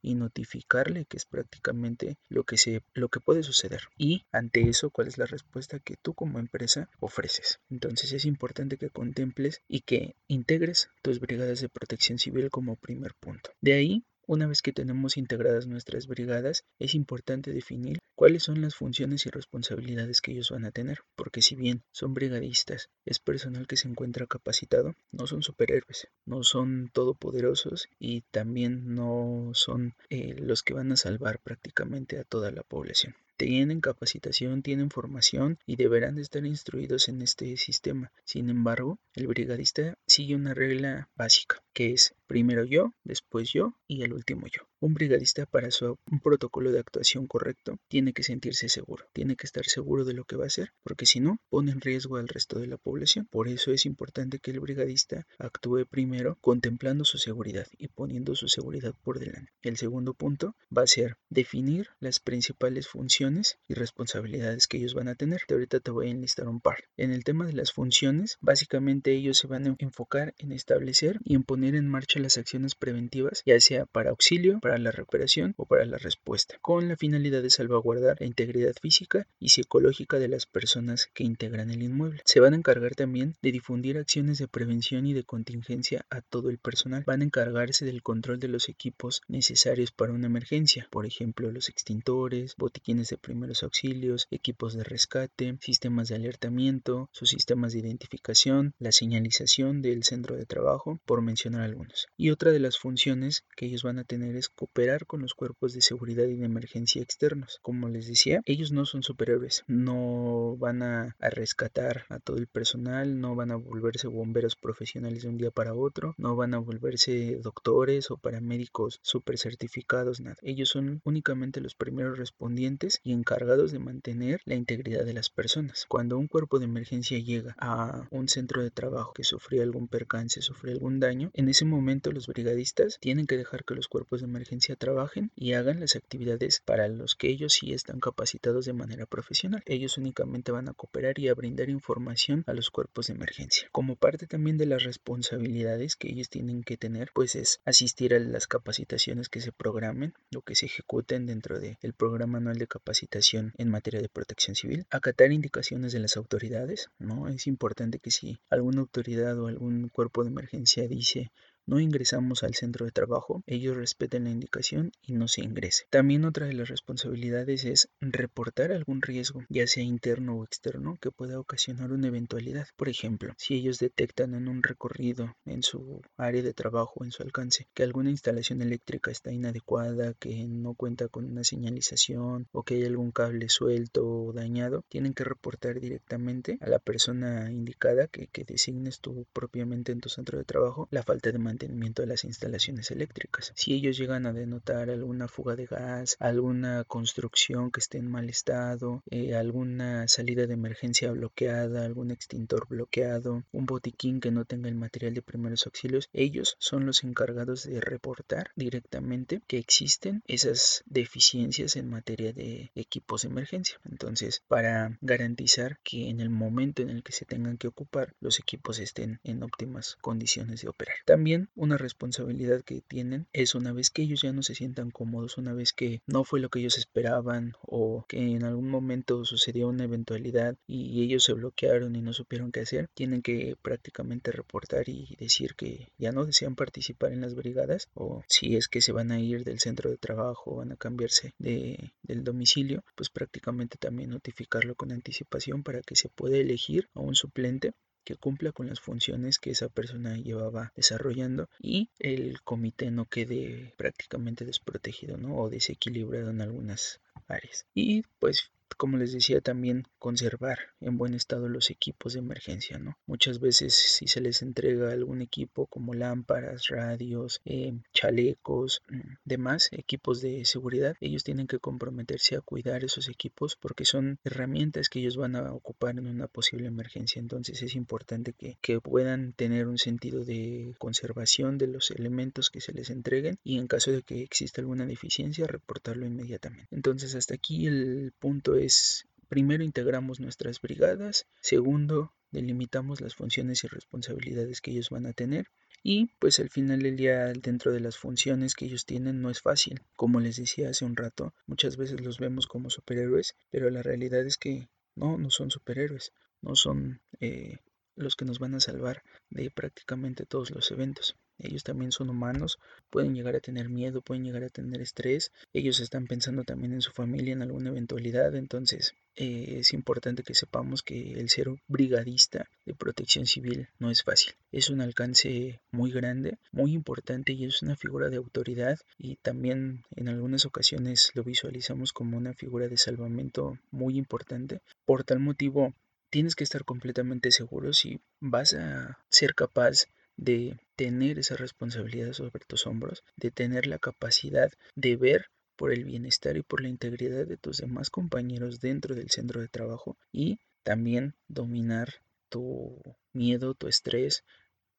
y 0.03 0.15
notificarle 0.15 1.05
que 1.05 1.17
es 1.17 1.25
prácticamente 1.25 2.19
lo 2.29 2.45
que 2.45 2.57
se 2.57 2.83
lo 2.95 3.09
que 3.09 3.21
puede 3.21 3.43
suceder. 3.43 3.83
Y 3.97 4.25
ante 4.33 4.69
eso 4.69 4.91
cuál 4.91 5.09
es 5.09 5.19
la 5.19 5.27
respuesta 5.27 5.79
que 5.79 5.97
tú 5.97 6.15
como 6.15 6.39
empresa 6.39 6.89
ofreces 7.01 7.61
entonces 7.71 8.13
es 8.13 8.25
importante 8.25 8.77
que 8.77 8.91
contemples 8.91 9.63
y 9.69 9.81
que 9.81 10.17
integres 10.27 10.91
tus 11.03 11.21
brigadas 11.21 11.61
de 11.61 11.69
protección 11.69 12.19
civil 12.19 12.51
como 12.51 12.77
primer 12.77 13.15
punto. 13.15 13.51
De 13.61 13.75
ahí 13.75 14.05
una 14.29 14.47
vez 14.47 14.63
que 14.63 14.73
tenemos 14.73 15.17
integradas 15.17 15.67
nuestras 15.67 16.07
brigadas, 16.07 16.65
es 16.79 16.95
importante 16.95 17.51
definir 17.51 17.99
cuáles 18.15 18.43
son 18.43 18.61
las 18.61 18.75
funciones 18.75 19.25
y 19.25 19.31
responsabilidades 19.31 20.21
que 20.21 20.33
ellos 20.33 20.51
van 20.51 20.67
a 20.67 20.71
tener, 20.71 20.99
porque 21.17 21.41
si 21.41 21.57
bien 21.57 21.83
son 21.93 22.13
brigadistas, 22.13 22.91
es 23.07 23.21
personal 23.21 23.67
que 23.67 23.79
se 23.79 23.89
encuentra 23.89 24.27
capacitado, 24.27 24.95
no 25.13 25.27
son 25.27 25.43
superhéroes, 25.43 26.09
no 26.27 26.43
son 26.43 26.91
todopoderosos 26.93 27.89
y 27.99 28.21
también 28.31 28.95
no 28.95 29.51
son 29.55 29.95
eh, 30.11 30.35
los 30.39 30.63
que 30.63 30.75
van 30.75 30.93
a 30.93 30.97
salvar 30.97 31.41
prácticamente 31.41 32.19
a 32.19 32.25
toda 32.25 32.51
la 32.51 32.63
población 32.63 33.15
tienen 33.39 33.81
capacitación, 33.81 34.63
tienen 34.63 34.91
formación 34.91 35.59
y 35.65 35.77
deberán 35.77 36.17
de 36.17 36.23
estar 36.23 36.45
instruidos 36.45 37.09
en 37.09 37.23
este 37.23 37.57
sistema. 37.57 38.11
Sin 38.25 38.51
embargo, 38.51 38.99
el 39.15 39.29
brigadista 39.29 39.97
sigue 40.09 40.35
una 40.35 40.55
regla 40.55 41.09
básica, 41.15 41.63
que 41.79 41.93
es 41.93 42.13
primero 42.27 42.65
yo, 42.65 42.93
después 43.05 43.53
yo 43.53 43.73
y 43.87 44.03
el 44.03 44.13
último 44.13 44.49
yo. 44.49 44.63
Un 44.81 44.95
brigadista 44.95 45.47
para 45.47 45.71
su 45.71 45.99
un 46.11 46.21
protocolo 46.21 46.73
de 46.73 46.81
actuación 46.81 47.27
correcto 47.27 47.79
tiene 47.89 48.13
que 48.13 48.25
sentirse 48.25 48.69
seguro, 48.69 49.07
tiene 49.13 49.37
que 49.37 49.47
estar 49.47 49.65
seguro 49.65 50.05
de 50.05 50.13
lo 50.13 50.25
que 50.25 50.37
va 50.37 50.45
a 50.45 50.49
hacer, 50.49 50.73
porque 50.83 51.07
si 51.07 51.21
no, 51.21 51.41
pone 51.49 51.71
en 51.71 51.81
riesgo 51.81 52.17
al 52.17 52.29
resto 52.29 52.59
de 52.59 52.67
la 52.67 52.79
población. 52.79 53.27
Por 53.31 53.49
eso 53.49 53.73
es 53.73 53.87
importante 53.87 54.41
que 54.41 54.51
el 54.51 54.61
brigadista 54.61 55.27
actúe 55.39 55.87
primero 55.89 56.37
contemplando 56.41 57.05
su 57.05 57.19
seguridad 57.19 57.67
y 57.79 57.89
poniendo 57.89 58.35
su 58.35 58.49
seguridad 58.49 58.95
por 59.03 59.21
delante. 59.21 59.53
El 59.63 59.77
segundo 59.77 60.15
punto 60.15 60.57
va 60.77 60.83
a 60.83 60.87
ser 60.87 61.17
definir 61.31 61.91
las 62.01 62.19
principales 62.19 62.89
funciones 62.89 63.59
y 63.69 63.75
responsabilidades 63.75 64.67
que 64.67 64.79
ellos 64.79 64.95
van 64.95 65.09
a 65.09 65.15
tener. 65.15 65.43
Ahorita 65.49 65.81
te 65.81 65.93
voy 65.93 66.09
a 66.09 66.11
enlistar 66.11 66.49
un 66.49 66.61
par. 66.61 66.85
En 66.97 67.13
el 67.13 67.25
tema 67.25 67.47
de 67.47 67.53
las 67.53 67.73
funciones, 67.73 68.37
básicamente 68.41 69.13
ellos 69.13 69.39
se 69.39 69.47
van 69.47 69.67
a 69.67 69.77
enfocar 69.79 70.35
en 70.39 70.53
establecer 70.53 71.21
y 71.25 71.35
en 71.35 71.45
poner 71.45 71.68
en 71.75 71.89
marcha 71.89 72.21
las 72.21 72.39
acciones 72.39 72.75
preventivas, 72.75 73.43
ya 73.47 73.59
sea 73.61 73.87
para 73.87 74.11
auxilio, 74.11 74.61
para 74.61 74.79
la 74.79 74.91
recuperación 74.91 75.55
o 75.57 75.67
para 75.67 75.85
la 75.85 75.99
respuesta, 75.99 76.57
con 76.61 76.89
la 76.89 76.97
finalidad 76.97 77.43
de 77.43 77.51
salvaguardar 77.51 78.17
la 78.21 78.27
integridad 78.27 78.75
física 78.81 79.27
y 79.39 79.51
psicológica 79.51 80.19
de 80.19 80.29
las 80.29 80.47
personas 80.47 81.09
que 81.15 81.25
integran 81.25 81.71
el 81.71 81.83
inmueble. 81.83 82.23
Se 82.25 82.41
van 82.41 82.55
a 82.55 82.57
encargar 82.57 82.95
también 82.95 83.35
de 83.43 83.53
difundir 83.53 83.99
acciones 83.99 84.39
de 84.39 84.49
prevención 84.49 85.07
y 85.07 85.13
de 85.13 85.25
contingencia 85.25 86.07
a 86.11 86.21
todo 86.21 86.51
el 86.51 86.59
personal. 86.59 87.05
Van 87.07 87.23
a 87.23 87.25
encargarse 87.25 87.85
del 87.85 88.03
control 88.03 88.39
de 88.39 88.49
los 88.49 88.69
equipos 88.69 89.23
necesarios 89.29 89.93
para 89.93 90.13
una 90.13 90.27
emergencia, 90.27 90.87
por 90.91 91.07
ejemplo, 91.07 91.51
los 91.51 91.69
extintores, 91.69 92.55
botiquines 92.57 93.09
de 93.09 93.19
primeros 93.19 93.63
auxilios, 93.63 94.27
equipos 94.31 94.75
de 94.75 94.85
rescate, 94.85 95.57
sistemas 95.61 96.09
de 96.09 96.17
alertamiento, 96.17 97.09
sus 97.13 97.31
sistemas 97.31 97.73
de 97.73 97.81
identificación, 97.81 98.75
la 98.79 98.93
señalización 98.93 99.83
del 99.83 100.05
centro 100.05 100.37
de 100.37 100.47
trabajo, 100.47 101.01
por 101.05 101.23
mencionar 101.23 101.58
algunos. 101.61 102.09
Y 102.17 102.31
otra 102.31 102.53
de 102.53 102.61
las 102.61 102.79
funciones 102.79 103.45
que 103.57 103.67
ellos 103.67 103.83
van 103.83 103.99
a 103.99 104.05
tener 104.05 104.37
es 104.37 104.49
cooperar 104.49 105.07
con 105.07 105.23
los 105.23 105.35
cuerpos 105.35 105.75
de 105.75 105.81
seguridad 105.81 106.25
y 106.27 106.37
de 106.37 106.45
emergencia 106.45 107.03
externos. 107.03 107.59
Como 107.63 107.89
les 107.89 108.07
decía, 108.07 108.41
ellos 108.45 108.73
no 108.73 108.85
son 108.85 109.03
superhéroes, 109.03 109.65
no 109.67 110.57
van 110.59 110.83
a, 110.83 111.17
rescatar 111.21 112.05
a 112.09 112.19
todo 112.19 112.37
el 112.39 112.47
personal, 112.47 113.21
no 113.21 113.35
van 113.35 113.51
a 113.51 113.57
volverse 113.57 114.09
bomberos 114.09 114.57
profesionales 114.57 115.23
de 115.23 115.29
un 115.29 115.39
día 115.39 115.51
para 115.51 115.75
otro, 115.75 116.15
no 116.17 116.37
van 116.37 116.55
a 116.55 116.59
volverse 116.59 117.39
doctores 117.43 118.11
o 118.11 118.17
paramédicos 118.17 118.99
super 119.03 119.39
certificados, 119.39 120.21
nada. 120.21 120.37
Ellos 120.43 120.71
son 120.71 121.01
únicamente 121.05 121.61
los 121.61 121.75
primeros 121.75 122.19
respondientes 122.19 123.01
y 123.03 123.13
encargados 123.13 123.73
de 123.73 123.79
mantener 123.79 124.41
la 124.45 124.55
integridad 124.55 125.05
de 125.05 125.15
las 125.15 125.31
personas. 125.31 125.87
Cuando 125.89 126.19
un 126.19 126.29
cuerpo 126.29 126.59
de 126.59 126.67
emergencia 126.67 127.19
llega 127.19 127.55
a 127.59 128.07
un 128.11 128.29
centro 128.29 128.63
de 128.63 128.71
trabajo 128.71 129.13
que 129.13 129.25
sufrió 129.25 129.63
algún 129.63 129.89
percance, 129.89 130.43
sufrió 130.43 130.73
algún 130.73 131.01
daño, 131.01 131.31
en 131.39 131.49
ese 131.49 131.65
momento 131.65 132.11
los 132.11 132.27
brigadistas 132.27 132.99
tienen 133.01 133.29
que 133.29 133.37
dejar 133.37 133.65
que 133.65 133.77
los 133.77 133.87
cuerpos 133.87 134.21
de 134.21 134.27
emergencia 134.27 134.75
trabajen 134.75 135.31
y 135.37 135.53
hagan 135.53 135.79
las 135.79 135.95
actividades 135.95 136.61
para 136.65 136.89
los 136.89 137.15
que 137.15 137.29
ellos 137.29 137.53
sí 137.53 137.73
están 137.73 138.01
capacitados 138.01 138.65
de 138.65 138.73
manera 138.73 139.07
profesional. 139.07 139.63
Ellos 139.65 139.99
únicamente 139.99 140.51
van 140.51 140.69
a 140.69 140.73
cooperar 140.73 141.17
y 141.21 141.29
a 141.29 141.35
brindar 141.35 141.71
información 141.71 142.43
a 142.49 142.55
los 142.55 142.71
cuerpos 142.71 143.07
de 143.07 143.15
emergencia. 143.15 143.69
Como 143.71 143.95
parte 143.95 144.27
también 144.27 144.59
de 144.59 144.67
las 144.67 144.83
responsabilidades 144.83 145.95
que 145.95 146.09
ellos 146.11 146.29
tienen 146.29 146.65
que 146.65 146.77
tener, 146.77 147.13
pues 147.15 147.37
es 147.37 147.61
asistir 147.65 148.15
a 148.15 148.19
las 148.19 148.49
capacitaciones 148.49 149.29
que 149.29 149.41
se 149.41 149.53
programen 149.53 150.15
o 150.35 150.43
que 150.43 150.57
se 150.57 150.67
ejecuten 150.67 151.27
dentro 151.27 151.61
del 151.61 151.93
programa 151.97 152.39
anual 152.39 152.59
de 152.59 152.67
capacitación 152.67 153.55
en 153.59 153.71
materia 153.71 154.03
de 154.03 154.09
protección 154.09 154.57
civil, 154.57 154.87
acatar 154.91 155.31
indicaciones 155.31 155.93
de 155.93 156.01
las 156.01 156.17
autoridades, 156.17 156.91
¿no? 156.99 157.29
Es 157.29 157.47
importante 157.47 158.01
que 158.01 158.11
si 158.11 158.41
alguna 158.51 158.81
autoridad 158.81 159.39
o 159.39 159.47
algún 159.47 159.89
cuerpo 159.89 160.25
de 160.25 160.31
emergencia 160.31 160.89
dice 160.89 161.28
no 161.69 161.81
ingresamos 161.81 162.43
al 162.43 162.55
centro 162.55 162.87
de 162.87 162.93
trabajo, 162.93 163.43
ellos 163.47 163.77
respeten 163.77 164.25
la 164.25 164.31
indicación 164.31 164.91
y 165.03 165.13
no 165.13 165.29
se 165.29 165.43
ingrese. 165.43 165.85
También 165.91 166.25
otra 166.25 166.47
de 166.47 166.55
las 166.55 166.69
responsabilidades 166.69 167.67
es 167.67 167.91
reportar 168.01 168.73
algún 168.73 169.03
riesgo, 169.03 169.45
ya 169.51 169.67
sea 169.67 169.85
interno 169.85 170.37
o 170.37 170.45
externo, 170.45 170.97
que 170.99 171.11
pueda 171.11 171.39
ocasionar 171.39 171.93
una 171.93 172.09
eventualidad. 172.09 172.69
Por 172.77 172.89
ejemplo, 172.89 173.35
si 173.37 173.55
ellos 173.55 173.79
detectan 173.79 174.35
en 174.35 174.49
un 174.49 174.63
recorrido, 174.63 175.37
en 175.45 175.63
su 175.63 176.01
área 176.17 176.43
de 176.43 176.55
trabajo, 176.55 177.05
en 177.05 177.11
su 177.11 177.23
alcance, 177.23 177.69
que 177.75 177.83
alguna 177.83 178.11
instalación 178.11 178.63
eléctrica 178.63 179.11
está 179.11 179.31
inadecuada, 179.31 180.15
que 180.15 180.47
no 180.49 180.73
cuenta 180.73 181.09
con 181.09 181.27
una 181.27 181.45
señalización 181.45 182.49
o 182.51 182.63
que 182.63 182.77
hay 182.77 182.85
algún 182.85 183.13
cable 183.13 183.51
suelto 183.51 184.09
o 184.09 184.33
dañado, 184.33 184.85
tienen 184.89 185.13
que 185.13 185.25
reportar 185.25 185.81
directamente 185.81 186.57
a 186.63 186.71
la 186.71 186.79
persona 186.79 187.53
indicada 187.53 188.07
que, 188.07 188.29
que 188.29 188.45
designes 188.45 189.01
tú 189.01 189.27
propiamente 189.35 189.93
en 189.93 190.01
tu 190.01 190.09
centro 190.09 190.39
de 190.39 190.45
trabajo 190.45 190.89
la 190.91 191.03
falta 191.03 191.31
de 191.31 191.39
mantenimiento 191.39 191.58
mantenimiento 191.59 192.03
de 192.03 192.09
las 192.09 192.25
instalaciones 192.25 192.93
eléctricas. 192.93 193.53
Si 193.57 193.75
ellos 193.75 193.99
llegan 193.99 194.27
a 194.27 194.33
denotar 194.33 194.91
alguna 194.91 195.27
fuga 195.27 195.57
de 195.57 195.67
gas, 195.67 196.17
alguna 196.21 196.85
construcción 196.85 197.73
que 197.73 197.81
esté 197.81 197.99
en 197.99 198.09
mal 198.09 198.29
estado, 198.31 199.03
eh, 199.11 199.35
alguna 199.35 200.07
salida 200.07 200.47
de 200.47 200.55
emergencia 200.55 201.11
bloqueada, 201.11 201.85
algún 201.85 202.13
extintor 202.13 202.69
bloqueado, 202.69 203.43
un 203.51 203.67
botiquín 203.67 204.21
que 204.21 204.31
no 204.31 204.45
tenga 204.45 204.69
el 204.69 204.77
material 204.77 205.15
de 205.15 205.23
primeros 205.23 205.67
auxilios, 205.67 206.09
ellos 206.13 206.55
son 206.61 206.87
los 206.87 207.03
encargados 207.03 207.65
de 207.65 207.81
reportar 207.81 208.53
directamente 208.55 209.43
que 209.49 209.59
existen 209.59 210.23
esas 210.29 210.85
deficiencias 210.87 211.75
en 211.75 211.91
materia 211.91 212.33
de 212.33 212.71
equipos 212.77 213.23
de 213.23 213.31
emergencia. 213.31 213.81
Entonces, 213.91 214.45
para 214.47 214.97
garantizar 215.01 215.81
que 215.83 216.09
en 216.09 216.21
el 216.21 216.31
momento 216.31 216.83
en 216.83 216.91
el 216.91 217.03
que 217.03 217.13
se 217.13 217.25
tengan 217.25 217.59
que 217.59 217.67
ocupar, 217.67 218.15
los 218.21 218.39
equipos 218.39 218.79
estén 218.79 219.19
en 219.25 219.43
óptimas 219.43 219.97
condiciones 220.01 220.63
de 220.63 220.69
operar. 220.69 220.95
También 221.05 221.48
una 221.55 221.77
responsabilidad 221.77 222.63
que 222.63 222.81
tienen 222.81 223.27
es 223.33 223.55
una 223.55 223.73
vez 223.73 223.91
que 223.91 224.03
ellos 224.03 224.21
ya 224.23 224.33
no 224.33 224.43
se 224.43 224.55
sientan 224.55 224.91
cómodos, 224.91 225.39
una 225.39 225.53
vez 225.53 225.73
que 225.73 226.03
no 226.07 226.25
fue 226.25 226.41
lo 226.41 226.49
que 226.49 226.61
ellos 226.61 226.79
esperaban 226.79 227.53
o 227.63 228.05
que 228.09 228.19
en 228.19 228.45
algún 228.45 228.71
momento 228.71 229.25
sucedió 229.25 229.69
una 229.69 229.85
eventualidad 229.85 230.57
y 230.67 231.03
ellos 231.03 231.25
se 231.25 231.33
bloquearon 231.33 231.97
y 231.97 232.03
no 232.03 232.13
supieron 232.13 232.53
qué 232.53 232.61
hacer, 232.61 232.89
tienen 232.95 233.23
que 233.23 233.57
prácticamente 233.61 234.33
reportar 234.33 234.89
y 234.89 235.17
decir 235.19 235.55
que 235.55 235.89
ya 235.99 236.13
no 236.13 236.25
desean 236.25 236.55
participar 236.55 237.13
en 237.13 237.21
las 237.21 237.35
brigadas 237.35 237.89
o 237.95 238.23
si 238.29 238.57
es 238.57 238.69
que 238.69 238.81
se 238.81 238.93
van 238.93 239.13
a 239.13 239.21
ir 239.21 239.45
del 239.45 239.61
centro 239.61 239.91
de 239.91 239.99
trabajo, 239.99 240.57
van 240.57 240.73
a 240.73 240.77
cambiarse 240.77 241.35
de, 241.39 241.93
del 242.03 242.25
domicilio, 242.25 242.85
pues 242.95 243.11
prácticamente 243.11 243.79
también 243.79 244.11
notificarlo 244.11 244.75
con 244.75 244.93
anticipación 244.93 245.63
para 245.63 245.83
que 245.83 245.97
se 245.97 246.09
pueda 246.09 246.37
elegir 246.37 246.89
a 246.95 247.01
un 247.01 247.15
suplente 247.15 247.73
que 248.09 248.17
cumpla 248.17 248.53
con 248.53 248.69
las 248.69 248.81
funciones 248.81 249.39
que 249.39 249.51
esa 249.51 249.69
persona 249.69 250.17
llevaba 250.17 250.73
desarrollando 250.75 251.51
y 251.61 251.91
el 251.99 252.41
comité 252.41 252.91
no 252.91 253.05
quede 253.05 253.75
prácticamente 253.77 254.47
desprotegido 254.47 255.19
¿no? 255.19 255.37
o 255.37 255.51
desequilibrado 255.51 256.31
en 256.31 256.41
algunas 256.41 257.03
áreas. 257.27 257.67
Y 257.75 258.05
pues 258.19 258.51
como 258.77 258.97
les 258.97 259.13
decía, 259.13 259.41
también 259.41 259.85
conservar 259.99 260.59
en 260.81 260.99
buen 260.99 261.15
estado 261.15 261.49
los 261.49 261.71
equipos 261.71 262.13
de 262.13 262.21
emergencia, 262.21 262.79
¿no? 262.79 262.99
Muchas 263.07 263.41
veces 263.41 263.75
si 263.75 264.07
se 264.07 264.21
les 264.21 264.43
entrega 264.43 264.93
algún 264.93 265.23
equipo 265.23 265.67
como 265.67 265.95
lámparas, 265.95 266.69
radios, 266.69 267.41
eh, 267.45 267.73
chalecos, 267.93 268.83
mm, 268.89 269.15
demás 269.25 269.69
equipos 269.73 270.21
de 270.21 270.45
seguridad, 270.45 270.97
ellos 271.01 271.25
tienen 271.25 271.47
que 271.47 271.59
comprometerse 271.59 272.37
a 272.37 272.41
cuidar 272.41 272.85
esos 272.85 273.09
equipos 273.09 273.57
porque 273.57 273.85
son 273.85 274.19
herramientas 274.25 274.89
que 274.89 275.01
ellos 275.01 275.17
van 275.17 275.37
a 275.37 275.53
ocupar 275.53 275.99
en 275.99 276.07
una 276.07 276.29
posible 276.29 276.67
emergencia. 276.67 277.21
Entonces 277.21 277.63
es 277.63 277.75
importante 277.75 278.33
que, 278.33 278.59
que 278.61 278.81
puedan 278.81 279.33
tener 279.33 279.67
un 279.67 279.79
sentido 279.79 280.25
de 280.25 280.75
conservación 280.79 281.59
de 281.59 281.69
los 281.69 281.91
elementos 281.91 282.51
que 282.51 282.61
se 282.61 282.73
les 282.73 282.91
entreguen 282.91 283.39
y 283.43 283.59
en 283.59 283.67
caso 283.67 283.91
de 283.93 284.03
que 284.03 284.23
exista 284.23 284.61
alguna 284.61 284.87
deficiencia 284.87 285.47
reportarlo 285.47 286.07
inmediatamente. 286.07 286.69
Entonces 286.71 287.15
hasta 287.15 287.35
aquí 287.35 287.67
el 287.67 288.13
punto 288.19 288.58
es, 288.59 289.07
primero 289.29 289.65
integramos 289.65 290.21
nuestras 290.21 290.61
brigadas, 290.61 291.27
segundo, 291.41 292.13
delimitamos 292.31 293.01
las 293.01 293.15
funciones 293.15 293.65
y 293.65 293.69
responsabilidades 293.69 294.61
que 294.61 294.73
ellos 294.73 294.91
van 294.91 295.07
a 295.07 295.13
tener 295.13 295.47
y 295.83 296.11
pues 296.19 296.39
al 296.41 296.51
final 296.51 296.83
del 296.83 296.97
día 296.97 297.33
dentro 297.33 297.73
de 297.73 297.81
las 297.81 297.97
funciones 297.97 298.55
que 298.55 298.67
ellos 298.67 298.85
tienen 298.85 299.23
no 299.23 299.31
es 299.31 299.41
fácil. 299.41 299.81
Como 299.97 300.21
les 300.21 300.37
decía 300.37 300.71
hace 300.71 300.85
un 300.85 300.97
rato, 300.97 301.35
muchas 301.47 301.77
veces 301.77 302.01
los 302.01 302.19
vemos 302.19 302.47
como 302.47 302.69
superhéroes, 302.69 303.37
pero 303.51 303.71
la 303.71 303.83
realidad 303.83 304.27
es 304.27 304.37
que 304.37 304.69
no, 304.97 305.17
no 305.19 305.31
son 305.31 305.51
superhéroes, 305.51 306.13
no 306.43 306.57
son 306.57 307.01
eh, 307.21 307.59
los 307.95 308.17
que 308.17 308.25
nos 308.25 308.39
van 308.39 308.55
a 308.55 308.61
salvar 308.61 309.03
de 309.31 309.51
prácticamente 309.51 310.27
todos 310.27 310.51
los 310.51 310.71
eventos. 310.71 311.17
Ellos 311.39 311.65
también 311.65 311.93
son 311.93 312.11
humanos, 312.11 312.59
pueden 312.91 313.15
llegar 313.15 313.37
a 313.37 313.41
tener 313.41 313.69
miedo, 313.69 314.03
pueden 314.03 314.25
llegar 314.25 314.45
a 314.45 314.49
tener 314.49 314.81
estrés, 314.81 315.33
ellos 315.53 315.81
están 315.81 316.07
pensando 316.07 316.45
también 316.45 316.73
en 316.73 316.83
su 316.83 316.93
familia, 316.93 317.33
en 317.33 317.43
alguna 317.43 317.71
eventualidad, 317.71 318.35
entonces 318.35 318.95
eh, 319.21 319.59
es 319.59 319.73
importante 319.73 320.23
que 320.23 320.35
sepamos 320.35 320.83
que 320.83 321.15
el 321.15 321.29
ser 321.29 321.49
brigadista 321.67 322.49
de 322.65 322.75
protección 322.75 323.27
civil 323.27 323.69
no 323.81 323.91
es 323.91 324.05
fácil. 324.05 324.35
Es 324.53 324.71
un 324.71 324.81
alcance 324.81 325.61
muy 325.73 325.91
grande, 325.91 326.39
muy 326.53 326.73
importante 326.73 327.33
y 327.33 327.45
es 327.45 327.63
una 327.63 327.77
figura 327.77 328.11
de 328.11 328.17
autoridad 328.17 328.79
y 328.97 329.17
también 329.17 329.85
en 329.97 330.09
algunas 330.09 330.47
ocasiones 330.47 331.11
lo 331.15 331.25
visualizamos 331.25 331.93
como 331.93 332.17
una 332.17 332.33
figura 332.33 332.69
de 332.69 332.77
salvamento 332.77 333.59
muy 333.73 333.99
importante. 333.99 334.61
Por 334.85 335.03
tal 335.03 335.19
motivo, 335.19 335.75
tienes 336.11 336.37
que 336.37 336.45
estar 336.45 336.65
completamente 336.65 337.31
seguro 337.31 337.73
si 337.73 338.01
vas 338.21 338.55
a 338.55 338.99
ser 339.09 339.35
capaz 339.35 339.87
de 340.19 340.59
tener 340.77 341.19
esa 341.19 341.37
responsabilidad 341.37 342.13
sobre 342.13 342.45
tus 342.45 342.67
hombros, 342.67 343.03
de 343.17 343.31
tener 343.31 343.67
la 343.67 343.79
capacidad 343.79 344.53
de 344.75 344.97
ver 344.97 345.27
por 345.57 345.73
el 345.73 345.85
bienestar 345.85 346.37
y 346.37 346.43
por 346.43 346.61
la 346.61 346.69
integridad 346.69 347.27
de 347.27 347.37
tus 347.37 347.59
demás 347.59 347.89
compañeros 347.89 348.61
dentro 348.61 348.95
del 348.95 349.11
centro 349.11 349.41
de 349.41 349.49
trabajo 349.49 349.97
y 350.13 350.39
también 350.63 351.15
dominar 351.29 352.03
tu 352.29 352.83
miedo, 353.13 353.55
tu 353.55 353.69
estrés, 353.69 354.25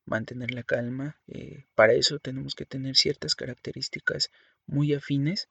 mantener 0.06 0.52
la 0.52 0.64
calma. 0.64 1.20
Eh, 1.28 1.66
para 1.74 1.94
eso 1.94 2.20
tenemos 2.20 2.54
que 2.54 2.66
tener 2.66 2.96
ciertas 2.96 3.36
características 3.36 4.30
muy 4.66 4.94
afines 4.94 5.50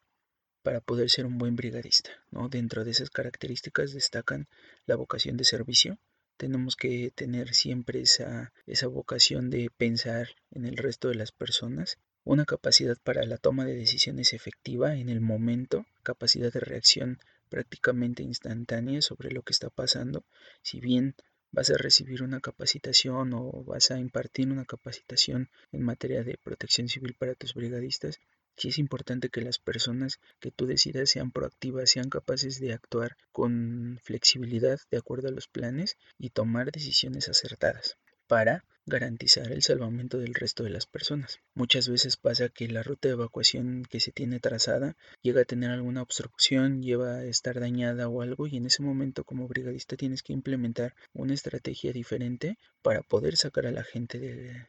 para 0.62 0.80
poder 0.80 1.08
ser 1.10 1.26
un 1.26 1.38
buen 1.38 1.56
brigadista. 1.56 2.10
¿no? 2.30 2.48
Dentro 2.48 2.84
de 2.84 2.90
esas 2.90 3.10
características 3.10 3.92
destacan 3.92 4.48
la 4.86 4.96
vocación 4.96 5.36
de 5.36 5.44
servicio, 5.44 5.98
tenemos 6.38 6.76
que 6.76 7.10
tener 7.14 7.54
siempre 7.54 8.00
esa, 8.00 8.52
esa 8.66 8.86
vocación 8.86 9.50
de 9.50 9.70
pensar 9.76 10.28
en 10.50 10.64
el 10.64 10.78
resto 10.78 11.08
de 11.08 11.16
las 11.16 11.32
personas, 11.32 11.98
una 12.24 12.46
capacidad 12.46 12.96
para 13.02 13.24
la 13.24 13.36
toma 13.36 13.66
de 13.66 13.74
decisiones 13.74 14.32
efectiva 14.32 14.94
en 14.94 15.10
el 15.10 15.20
momento, 15.20 15.84
capacidad 16.02 16.52
de 16.52 16.60
reacción 16.60 17.18
prácticamente 17.50 18.22
instantánea 18.22 19.02
sobre 19.02 19.30
lo 19.30 19.42
que 19.42 19.52
está 19.52 19.68
pasando, 19.68 20.24
si 20.62 20.80
bien 20.80 21.14
vas 21.50 21.70
a 21.70 21.78
recibir 21.78 22.22
una 22.22 22.40
capacitación 22.40 23.32
o 23.32 23.64
vas 23.64 23.90
a 23.90 23.98
impartir 23.98 24.50
una 24.50 24.64
capacitación 24.64 25.50
en 25.72 25.82
materia 25.82 26.22
de 26.22 26.38
protección 26.38 26.88
civil 26.88 27.14
para 27.14 27.34
tus 27.34 27.54
brigadistas, 27.54 28.20
Es 28.66 28.78
importante 28.78 29.28
que 29.28 29.40
las 29.40 29.58
personas 29.58 30.18
que 30.40 30.50
tú 30.50 30.66
decidas 30.66 31.10
sean 31.10 31.30
proactivas, 31.30 31.90
sean 31.90 32.10
capaces 32.10 32.58
de 32.58 32.72
actuar 32.72 33.16
con 33.30 34.00
flexibilidad 34.02 34.80
de 34.90 34.98
acuerdo 34.98 35.28
a 35.28 35.32
los 35.32 35.46
planes 35.46 35.96
y 36.18 36.30
tomar 36.30 36.72
decisiones 36.72 37.28
acertadas 37.28 37.98
para 38.26 38.64
garantizar 38.88 39.52
el 39.52 39.62
salvamento 39.62 40.18
del 40.18 40.34
resto 40.34 40.64
de 40.64 40.70
las 40.70 40.86
personas. 40.86 41.40
Muchas 41.54 41.88
veces 41.88 42.16
pasa 42.16 42.48
que 42.48 42.68
la 42.68 42.82
ruta 42.82 43.08
de 43.08 43.14
evacuación 43.14 43.84
que 43.88 44.00
se 44.00 44.12
tiene 44.12 44.40
trazada 44.40 44.96
llega 45.22 45.42
a 45.42 45.44
tener 45.44 45.70
alguna 45.70 46.02
obstrucción, 46.02 46.82
lleva 46.82 47.16
a 47.16 47.24
estar 47.24 47.60
dañada 47.60 48.08
o 48.08 48.22
algo 48.22 48.46
y 48.46 48.56
en 48.56 48.66
ese 48.66 48.82
momento 48.82 49.24
como 49.24 49.46
brigadista 49.46 49.96
tienes 49.96 50.22
que 50.22 50.32
implementar 50.32 50.94
una 51.12 51.34
estrategia 51.34 51.92
diferente 51.92 52.58
para 52.82 53.02
poder 53.02 53.36
sacar 53.36 53.66
a 53.66 53.72
la 53.72 53.84
gente 53.84 54.18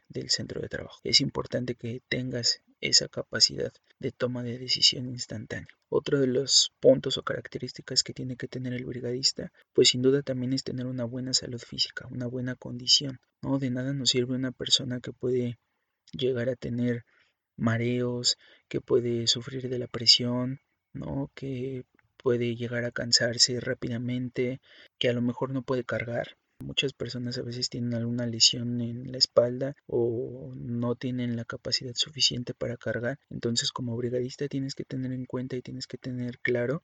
del 0.10 0.29
centro 0.29 0.62
de 0.62 0.69
trabajo. 0.69 1.00
Es 1.03 1.22
importante 1.22 1.75
que 1.75 2.01
tengas 2.10 2.62
esa 2.82 3.08
capacidad 3.08 3.74
de 4.00 4.12
toma 4.12 4.44
de 4.44 4.58
decisión 4.58 5.08
instantánea. 5.08 5.68
Otro 5.90 6.20
de 6.20 6.28
los 6.28 6.72
puntos 6.80 7.18
o 7.18 7.24
características 7.24 8.04
que 8.04 8.14
tiene 8.14 8.36
que 8.36 8.48
tener 8.48 8.74
el 8.74 8.86
brigadista, 8.86 9.52
pues 9.74 9.90
sin 9.90 10.02
duda 10.02 10.22
también 10.22 10.54
es 10.54 10.64
tener 10.64 10.86
una 10.86 11.04
buena 11.06 11.34
salud 11.34 11.60
física, 11.60 12.08
una 12.12 12.28
buena 12.28 12.56
condición. 12.56 13.20
No 13.42 13.60
de 13.60 13.70
nada 13.70 13.94
nos 13.94 14.10
sirve 14.10 14.36
una 14.36 14.52
persona 14.52 15.00
que 15.00 15.14
puede 15.14 15.58
llegar 16.12 16.50
a 16.50 16.56
tener 16.56 17.06
mareos, 17.58 18.38
que 18.68 18.82
puede 18.82 19.28
sufrir 19.28 19.70
de 19.70 19.80
la 19.80 19.88
presión, 19.88 20.62
¿no? 20.94 21.32
que 21.36 21.86
puede 22.18 22.56
llegar 22.56 22.86
a 22.86 22.92
cansarse 22.92 23.60
rápidamente, 23.60 24.60
que 24.98 25.10
a 25.10 25.14
lo 25.14 25.22
mejor 25.22 25.52
no 25.52 25.62
puede 25.62 25.84
cargar, 25.84 26.38
Muchas 26.62 26.94
personas 26.94 27.38
a 27.38 27.42
veces 27.42 27.70
tienen 27.70 27.94
alguna 27.94 28.25
lesión 28.25 28.82
en 28.82 29.12
la 29.12 29.18
espalda 29.18 29.75
o 29.88 30.51
no 30.56 30.96
tienen 30.96 31.36
la 31.38 31.46
capacidad 31.46 31.94
suficiente 31.96 32.54
para 32.54 32.75
cargar. 32.75 33.18
Entonces 33.30 33.72
como 33.72 33.96
brigadista 33.96 34.48
tienes 34.48 34.75
que 34.75 34.84
tener 34.84 35.13
en 35.13 35.25
cuenta 35.25 35.56
y 35.56 35.62
tienes 35.62 35.88
que 35.88 35.98
tener 35.98 36.39
claro 36.39 36.84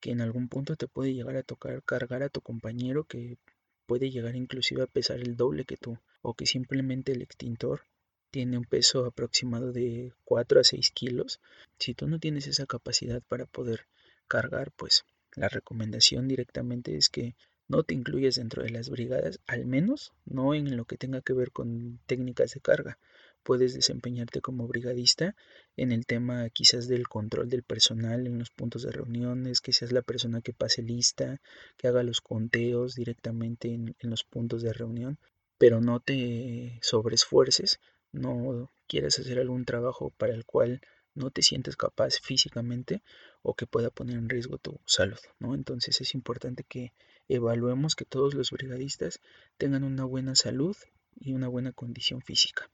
que 0.00 0.10
en 0.10 0.20
algún 0.20 0.48
punto 0.48 0.76
te 0.76 0.86
puede 0.86 1.14
llegar 1.14 1.36
a 1.36 1.42
tocar 1.42 1.82
cargar 1.82 2.22
a 2.22 2.28
tu 2.28 2.42
compañero 2.42 3.04
que 3.04 3.38
puede 3.86 4.10
llegar 4.10 4.36
inclusive 4.36 4.82
a 4.82 4.86
pesar 4.86 5.20
el 5.20 5.36
doble 5.36 5.64
que 5.64 5.76
tú 5.76 5.98
o 6.20 6.34
que 6.34 6.44
simplemente 6.44 7.12
el 7.12 7.22
extintor 7.22 7.82
tiene 8.30 8.58
un 8.58 8.64
peso 8.64 9.06
aproximado 9.06 9.72
de 9.72 10.12
4 10.24 10.60
a 10.60 10.64
6 10.64 10.90
kilos. 10.90 11.40
Si 11.78 11.94
tú 11.94 12.06
no 12.06 12.18
tienes 12.18 12.46
esa 12.48 12.66
capacidad 12.66 13.22
para 13.22 13.46
poder 13.46 13.86
cargar, 14.28 14.72
pues 14.72 15.04
la 15.34 15.48
recomendación 15.48 16.28
directamente 16.28 16.96
es 16.96 17.08
que 17.08 17.34
no 17.68 17.82
te 17.82 17.94
incluyes 17.94 18.36
dentro 18.36 18.62
de 18.62 18.70
las 18.70 18.90
brigadas, 18.90 19.40
al 19.46 19.66
menos 19.66 20.12
no 20.24 20.54
en 20.54 20.76
lo 20.76 20.84
que 20.84 20.96
tenga 20.96 21.20
que 21.20 21.32
ver 21.32 21.50
con 21.50 21.98
técnicas 22.06 22.52
de 22.52 22.60
carga. 22.60 22.98
Puedes 23.42 23.74
desempeñarte 23.74 24.40
como 24.40 24.66
brigadista 24.66 25.36
en 25.76 25.92
el 25.92 26.04
tema 26.06 26.48
quizás 26.50 26.88
del 26.88 27.08
control 27.08 27.48
del 27.48 27.62
personal 27.62 28.26
en 28.26 28.38
los 28.38 28.50
puntos 28.50 28.82
de 28.82 28.90
reuniones, 28.90 29.60
que 29.60 29.72
seas 29.72 29.92
la 29.92 30.02
persona 30.02 30.40
que 30.40 30.52
pase 30.52 30.82
lista, 30.82 31.40
que 31.76 31.86
haga 31.86 32.02
los 32.02 32.20
conteos 32.20 32.94
directamente 32.94 33.72
en, 33.72 33.94
los 34.00 34.24
puntos 34.24 34.62
de 34.62 34.72
reunión, 34.72 35.18
pero 35.58 35.80
no 35.80 36.00
te 36.00 36.78
sobreesfuerces, 36.82 37.78
no 38.10 38.70
quieras 38.88 39.18
hacer 39.18 39.38
algún 39.38 39.64
trabajo 39.64 40.10
para 40.10 40.34
el 40.34 40.44
cual 40.44 40.80
no 41.14 41.30
te 41.30 41.42
sientes 41.42 41.76
capaz 41.76 42.18
físicamente 42.20 43.02
o 43.42 43.54
que 43.54 43.66
pueda 43.66 43.90
poner 43.90 44.16
en 44.16 44.28
riesgo 44.28 44.58
tu 44.58 44.80
salud, 44.84 45.18
¿no? 45.38 45.54
Entonces 45.54 46.00
es 46.00 46.14
importante 46.14 46.64
que 46.64 46.92
evaluemos 47.28 47.94
que 47.94 48.04
todos 48.04 48.34
los 48.34 48.50
brigadistas 48.50 49.20
tengan 49.56 49.84
una 49.84 50.04
buena 50.04 50.34
salud 50.34 50.76
y 51.18 51.32
una 51.32 51.48
buena 51.48 51.72
condición 51.72 52.22
física. 52.22 52.70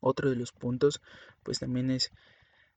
Otro 0.00 0.30
de 0.30 0.36
los 0.36 0.52
puntos 0.52 1.00
pues 1.42 1.58
también 1.58 1.90
es 1.90 2.12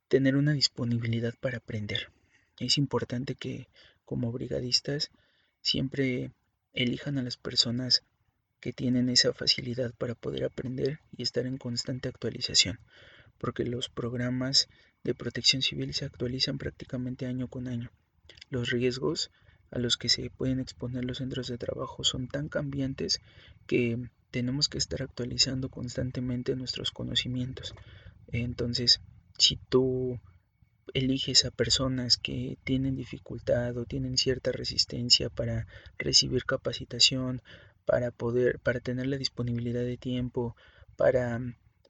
tener 0.08 0.36
una 0.36 0.54
disponibilidad 0.54 1.34
para 1.40 1.58
aprender. 1.58 2.12
Es 2.60 2.78
importante 2.78 3.36
que 3.36 3.70
como 4.06 4.32
brigadistas 4.32 5.12
siempre 5.62 6.32
elijan 6.74 7.18
a 7.18 7.24
las 7.24 7.38
personas 7.38 8.04
que 8.60 8.74
tienen 8.74 9.10
esa 9.10 9.34
facilidad 9.34 9.94
para 9.94 10.16
poder 10.16 10.44
aprender 10.44 11.00
y 11.16 11.24
estar 11.24 11.46
en 11.46 11.58
constante 11.58 12.10
actualización, 12.10 12.80
porque 13.38 13.64
los 13.64 13.90
programas 13.90 14.68
de 15.04 15.16
protección 15.16 15.62
civil 15.62 15.94
se 15.94 16.06
actualizan 16.06 16.58
prácticamente 16.58 17.26
año 17.26 17.48
con 17.48 17.68
año. 17.68 17.92
Los 18.50 18.70
riesgos 18.70 19.32
a 19.72 19.80
los 19.80 19.98
que 19.98 20.10
se 20.10 20.30
pueden 20.30 20.60
exponer 20.60 21.06
los 21.06 21.20
centros 21.20 21.48
de 21.48 21.58
trabajo 21.58 22.04
son 22.04 22.28
tan 22.28 22.50
cambiantes 22.50 23.22
que 23.68 24.10
tenemos 24.32 24.70
que 24.70 24.78
estar 24.78 25.02
actualizando 25.02 25.70
constantemente 25.70 26.56
nuestros 26.56 26.92
conocimientos. 26.92 27.76
Entonces, 28.32 29.02
si 29.38 29.58
tú 29.58 30.20
eliges 30.94 31.46
a 31.46 31.52
personas 31.52 32.18
que 32.18 32.58
tienen 32.64 32.96
dificultad 32.96 33.78
o 33.78 33.86
tienen 33.86 34.18
cierta 34.18 34.52
resistencia 34.52 35.30
para 35.30 35.68
recibir 35.98 36.46
capacitación, 36.46 37.42
para 37.86 38.12
poder, 38.12 38.60
para 38.60 38.80
tener 38.80 39.08
la 39.08 39.18
disponibilidad 39.18 39.82
de 39.82 39.98
tiempo, 39.98 40.56
para 40.96 41.40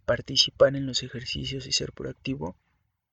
participar 0.06 0.76
en 0.76 0.86
los 0.86 1.04
ejercicios 1.04 1.68
y 1.68 1.72
ser 1.72 1.92
proactivo, 1.94 2.56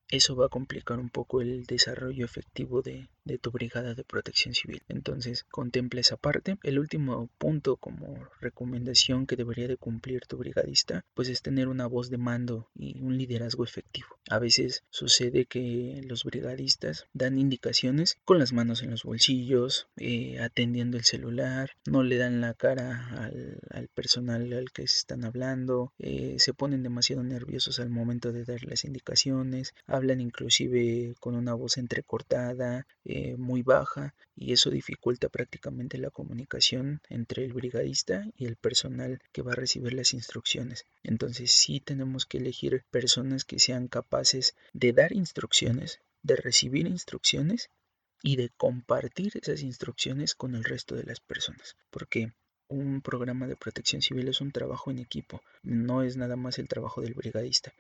eso 0.09 0.37
va 0.37 0.47
a 0.47 0.51
complicar 0.51 0.99
un 0.99 1.11
poco 1.11 1.41
el 1.41 1.65
desarrollo 1.67 2.25
efectivo 2.25 2.83
de, 2.83 3.09
tu 3.39 3.51
brigada 3.51 3.95
de 3.95 4.05
protección 4.05 4.55
civil. 4.55 4.83
Entonces, 4.89 5.45
contempla 5.51 6.01
esa 6.01 6.17
parte. 6.17 6.59
El 6.63 6.79
último 6.79 7.29
punto 7.39 7.77
como 7.77 8.19
recomendación 8.41 9.27
que 9.27 9.37
debería 9.37 9.69
de 9.69 9.77
cumplir 9.77 10.27
tu 10.27 10.37
brigadista, 10.37 11.05
pues 11.15 11.29
es 11.29 11.43
tener 11.43 11.69
una 11.69 11.87
voz 11.87 12.11
de 12.11 12.19
mando 12.19 12.69
y 12.75 13.01
un 13.01 13.19
liderazgo 13.19 13.65
efectivo. 13.65 14.09
A 14.29 14.39
veces 14.39 14.83
sucede 14.91 15.47
que 15.47 16.01
los 16.05 16.25
brigadistas 16.25 17.07
dan 17.13 17.39
indicaciones 17.39 18.19
con 18.25 18.39
las 18.39 18.53
manos 18.53 18.83
en 18.83 18.91
los 18.91 19.05
bolsillos, 19.05 19.89
eh, 19.97 20.39
atendiendo 20.41 20.97
el 20.97 21.05
celular, 21.05 21.71
no 21.87 22.03
le 22.03 22.17
dan 22.17 22.41
la 22.41 22.55
cara 22.55 23.09
al, 23.71 23.89
personal 23.95 24.53
al 24.53 24.71
que 24.73 24.87
se 24.87 24.99
están 24.99 25.25
hablando, 25.25 25.93
eh, 25.99 26.37
se 26.39 26.55
ponen 26.55 26.83
demasiado 26.83 27.23
nerviosos 27.23 27.79
al 27.81 27.91
momento 27.91 28.33
de 28.33 28.45
dar 28.45 28.65
las 28.65 28.85
indicaciones, 28.85 29.75
hablan 29.87 30.21
inclusive 30.21 31.15
con 31.21 31.35
una 31.35 31.55
voz 31.55 31.79
entrecortada, 31.79 32.87
muy 33.37 33.63
baja, 33.63 34.15
y 34.35 34.53
eso 34.53 34.71
dificulta 34.71 35.29
prácticamente 35.29 35.99
la 35.99 36.11
comunicación 36.11 37.01
entre 37.09 37.45
el 37.45 37.53
brigadista 37.53 38.27
y 38.37 38.47
el 38.47 38.57
personal 38.57 39.21
que 39.33 39.43
va 39.43 39.53
a 39.53 39.57
recibir 39.57 39.95
las 39.95 40.13
instrucciones. 40.13 40.85
Entonces 41.03 41.53
sí 41.53 41.81
tenemos 41.81 42.27
que 42.27 42.39
elegir 42.39 42.85
personas 42.91 43.45
que 43.45 43.59
sean 43.59 43.89
capaces 43.89 44.55
de 44.73 44.93
dar 44.93 45.13
instrucciones, 45.13 46.01
de 46.23 46.37
recibir 46.37 46.87
instrucciones 46.87 47.71
y 48.23 48.37
de 48.37 48.51
compartir 48.57 49.33
esas 49.41 49.63
instrucciones 49.63 50.35
con 50.35 50.55
el 50.55 50.65
resto 50.65 50.95
de 50.95 51.05
las 51.05 51.21
personas. 51.21 51.77
Porque 51.91 52.33
un 52.69 53.01
programa 53.01 53.47
de 53.47 53.57
protección 53.57 54.03
civil 54.03 54.29
es 54.29 54.41
un 54.41 54.53
trabajo 54.53 54.91
en 54.91 54.99
equipo, 54.99 55.43
no 55.63 56.03
es 56.03 56.17
nada 56.17 56.37
más 56.37 56.59
el 56.59 56.69
trabajo 56.69 57.01
del 57.01 57.15
brigadista, 57.15 57.73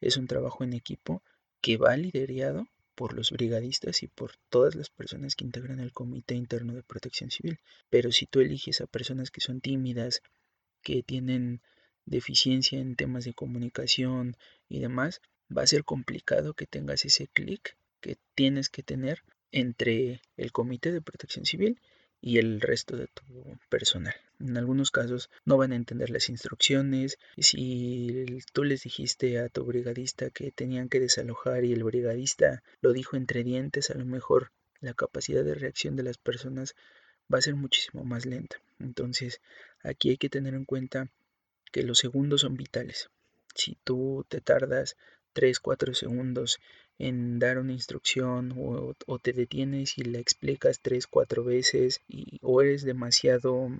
es 0.00 0.16
un 0.16 0.26
trabajo 0.26 0.64
en 0.64 0.72
equipo 0.72 1.22
que 1.60 1.76
va 1.76 1.96
liderado 1.96 2.66
por 3.00 3.14
los 3.14 3.30
brigadistas 3.30 4.02
y 4.02 4.08
por 4.08 4.32
todas 4.50 4.74
las 4.74 4.90
personas 4.90 5.34
que 5.34 5.46
integran 5.46 5.80
el 5.80 5.90
Comité 5.90 6.34
Interno 6.34 6.74
de 6.74 6.82
Protección 6.82 7.30
Civil. 7.30 7.58
Pero 7.88 8.12
si 8.12 8.26
tú 8.26 8.40
eliges 8.40 8.82
a 8.82 8.86
personas 8.86 9.30
que 9.30 9.40
son 9.40 9.62
tímidas, 9.62 10.20
que 10.82 11.02
tienen 11.02 11.62
deficiencia 12.04 12.78
en 12.78 12.96
temas 12.96 13.24
de 13.24 13.32
comunicación 13.32 14.36
y 14.68 14.80
demás, 14.80 15.22
va 15.50 15.62
a 15.62 15.66
ser 15.66 15.84
complicado 15.84 16.52
que 16.52 16.66
tengas 16.66 17.06
ese 17.06 17.26
clic 17.28 17.74
que 18.02 18.18
tienes 18.34 18.68
que 18.68 18.82
tener 18.82 19.22
entre 19.50 20.20
el 20.36 20.52
Comité 20.52 20.92
de 20.92 21.00
Protección 21.00 21.46
Civil 21.46 21.80
y 22.20 22.38
el 22.38 22.60
resto 22.60 22.96
de 22.96 23.06
tu 23.06 23.58
personal. 23.68 24.14
En 24.38 24.56
algunos 24.56 24.90
casos 24.90 25.30
no 25.44 25.56
van 25.56 25.72
a 25.72 25.76
entender 25.76 26.10
las 26.10 26.28
instrucciones. 26.28 27.18
Si 27.38 28.38
tú 28.52 28.64
les 28.64 28.82
dijiste 28.82 29.38
a 29.38 29.48
tu 29.48 29.64
brigadista 29.64 30.30
que 30.30 30.50
tenían 30.50 30.88
que 30.88 31.00
desalojar 31.00 31.64
y 31.64 31.72
el 31.72 31.84
brigadista 31.84 32.62
lo 32.80 32.92
dijo 32.92 33.16
entre 33.16 33.44
dientes, 33.44 33.90
a 33.90 33.94
lo 33.94 34.04
mejor 34.04 34.52
la 34.80 34.94
capacidad 34.94 35.44
de 35.44 35.54
reacción 35.54 35.96
de 35.96 36.02
las 36.02 36.18
personas 36.18 36.74
va 37.32 37.38
a 37.38 37.42
ser 37.42 37.54
muchísimo 37.54 38.04
más 38.04 38.26
lenta. 38.26 38.56
Entonces 38.78 39.40
aquí 39.82 40.10
hay 40.10 40.16
que 40.16 40.30
tener 40.30 40.54
en 40.54 40.64
cuenta 40.64 41.10
que 41.72 41.82
los 41.82 41.98
segundos 41.98 42.42
son 42.42 42.56
vitales. 42.56 43.10
Si 43.54 43.76
tú 43.84 44.24
te 44.28 44.40
tardas 44.40 44.96
3, 45.32 45.60
4 45.60 45.94
segundos 45.94 46.58
en 47.00 47.38
dar 47.38 47.58
una 47.58 47.72
instrucción 47.72 48.54
o, 48.56 49.18
te 49.18 49.32
detienes 49.32 49.96
y 49.98 50.02
la 50.02 50.18
explicas 50.18 50.80
3, 50.80 51.06
4 51.06 51.42
veces 51.42 52.00
y, 52.06 52.38
o 52.42 52.60
eres 52.60 52.84
demasiado 52.84 53.70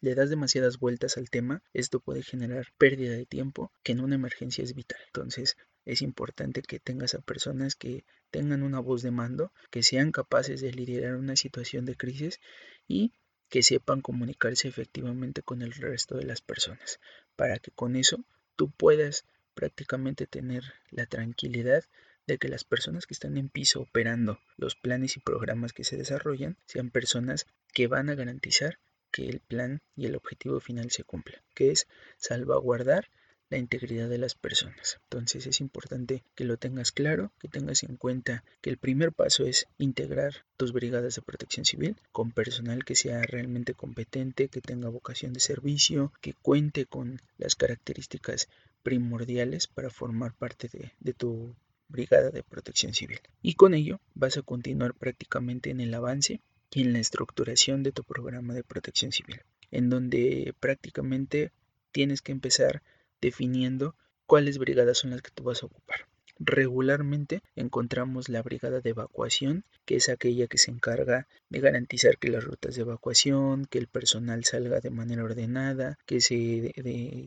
le 0.00 0.14
das 0.14 0.30
demasiadas 0.30 0.78
vueltas 0.78 1.16
al 1.18 1.28
tema, 1.28 1.60
esto 1.74 1.98
puede 1.98 2.22
generar 2.22 2.66
pérdida 2.78 3.14
de 3.14 3.26
tiempo 3.26 3.72
que 3.82 3.92
en 3.92 4.00
una 4.00 4.14
emergencia 4.14 4.62
es 4.62 4.74
vital. 4.74 5.00
Entonces 5.06 5.56
es 5.84 6.02
importante 6.02 6.62
que 6.62 6.78
tengas 6.78 7.14
a 7.14 7.20
personas 7.20 7.74
que 7.74 8.04
tengan 8.30 8.62
una 8.62 8.78
voz 8.78 9.02
de 9.02 9.10
mando, 9.10 9.52
que 9.70 9.82
sean 9.82 10.12
capaces 10.12 10.60
de 10.60 10.72
liderar 10.72 11.16
una 11.16 11.34
situación 11.34 11.84
de 11.84 11.96
crisis 11.96 12.38
y 12.86 13.12
que 13.48 13.64
sepan 13.64 14.02
comunicarse 14.02 14.68
efectivamente 14.68 15.42
con 15.42 15.62
el 15.62 15.72
resto 15.72 16.16
de 16.16 16.26
las 16.26 16.42
personas, 16.42 17.00
para 17.34 17.58
que 17.58 17.72
con 17.72 17.96
eso 17.96 18.24
tú 18.54 18.70
puedas 18.70 19.24
prácticamente 19.54 20.28
tener 20.28 20.62
la 20.90 21.06
tranquilidad 21.06 21.82
de 22.28 22.38
que 22.38 22.48
las 22.48 22.62
personas 22.62 23.06
que 23.06 23.14
están 23.14 23.38
en 23.38 23.48
piso 23.48 23.80
operando 23.80 24.38
los 24.58 24.76
planes 24.76 25.16
y 25.16 25.20
programas 25.20 25.72
que 25.72 25.82
se 25.82 25.96
desarrollan 25.96 26.58
sean 26.66 26.90
personas 26.90 27.46
que 27.72 27.86
van 27.86 28.10
a 28.10 28.14
garantizar 28.14 28.78
que 29.10 29.30
el 29.30 29.40
plan 29.40 29.80
y 29.96 30.04
el 30.04 30.14
objetivo 30.14 30.60
final 30.60 30.90
se 30.90 31.04
cumplan, 31.04 31.40
que 31.54 31.70
es 31.70 31.88
salvaguardar 32.18 33.08
la 33.48 33.56
integridad 33.56 34.10
de 34.10 34.18
las 34.18 34.34
personas. 34.34 35.00
Entonces 35.04 35.46
es 35.46 35.62
importante 35.62 36.22
que 36.34 36.44
lo 36.44 36.58
tengas 36.58 36.92
claro, 36.92 37.32
que 37.40 37.48
tengas 37.48 37.82
en 37.82 37.96
cuenta 37.96 38.44
que 38.60 38.68
el 38.68 38.76
primer 38.76 39.12
paso 39.14 39.46
es 39.46 39.66
integrar 39.78 40.44
tus 40.58 40.74
brigadas 40.74 41.14
de 41.14 41.22
protección 41.22 41.64
civil 41.64 41.96
con 42.12 42.32
personal 42.32 42.84
que 42.84 42.94
sea 42.94 43.22
realmente 43.22 43.72
competente, 43.72 44.48
que 44.48 44.60
tenga 44.60 44.90
vocación 44.90 45.32
de 45.32 45.40
servicio, 45.40 46.12
que 46.20 46.34
cuente 46.34 46.84
con 46.84 47.22
las 47.38 47.56
características 47.56 48.50
primordiales 48.82 49.66
para 49.66 49.88
formar 49.88 50.34
parte 50.34 50.68
de, 50.68 50.92
de 51.00 51.14
tu 51.14 51.56
brigada 51.88 52.30
de 52.30 52.42
protección 52.42 52.94
civil. 52.94 53.20
Y 53.42 53.54
con 53.54 53.74
ello 53.74 54.00
vas 54.14 54.36
a 54.36 54.42
continuar 54.42 54.94
prácticamente 54.94 55.70
en 55.70 55.80
el 55.80 55.94
avance 55.94 56.40
y 56.70 56.82
en 56.82 56.92
la 56.92 56.98
estructuración 56.98 57.82
de 57.82 57.92
tu 57.92 58.04
programa 58.04 58.54
de 58.54 58.62
protección 58.62 59.12
civil, 59.12 59.42
en 59.70 59.90
donde 59.90 60.54
prácticamente 60.60 61.52
tienes 61.92 62.22
que 62.22 62.32
empezar 62.32 62.82
definiendo 63.20 63.96
cuáles 64.26 64.58
brigadas 64.58 64.98
son 64.98 65.10
las 65.10 65.22
que 65.22 65.30
tú 65.30 65.42
vas 65.42 65.62
a 65.62 65.66
ocupar. 65.66 66.06
Regularmente 66.40 67.42
encontramos 67.56 68.28
la 68.28 68.42
brigada 68.42 68.80
de 68.80 68.90
evacuación, 68.90 69.64
que 69.84 69.96
es 69.96 70.08
aquella 70.08 70.46
que 70.46 70.58
se 70.58 70.70
encarga 70.70 71.26
de 71.48 71.58
garantizar 71.58 72.16
que 72.18 72.30
las 72.30 72.44
rutas 72.44 72.76
de 72.76 72.82
evacuación, 72.82 73.64
que 73.64 73.78
el 73.78 73.88
personal 73.88 74.44
salga 74.44 74.78
de 74.78 74.90
manera 74.90 75.24
ordenada, 75.24 75.98
que 76.06 76.20
se 76.20 76.72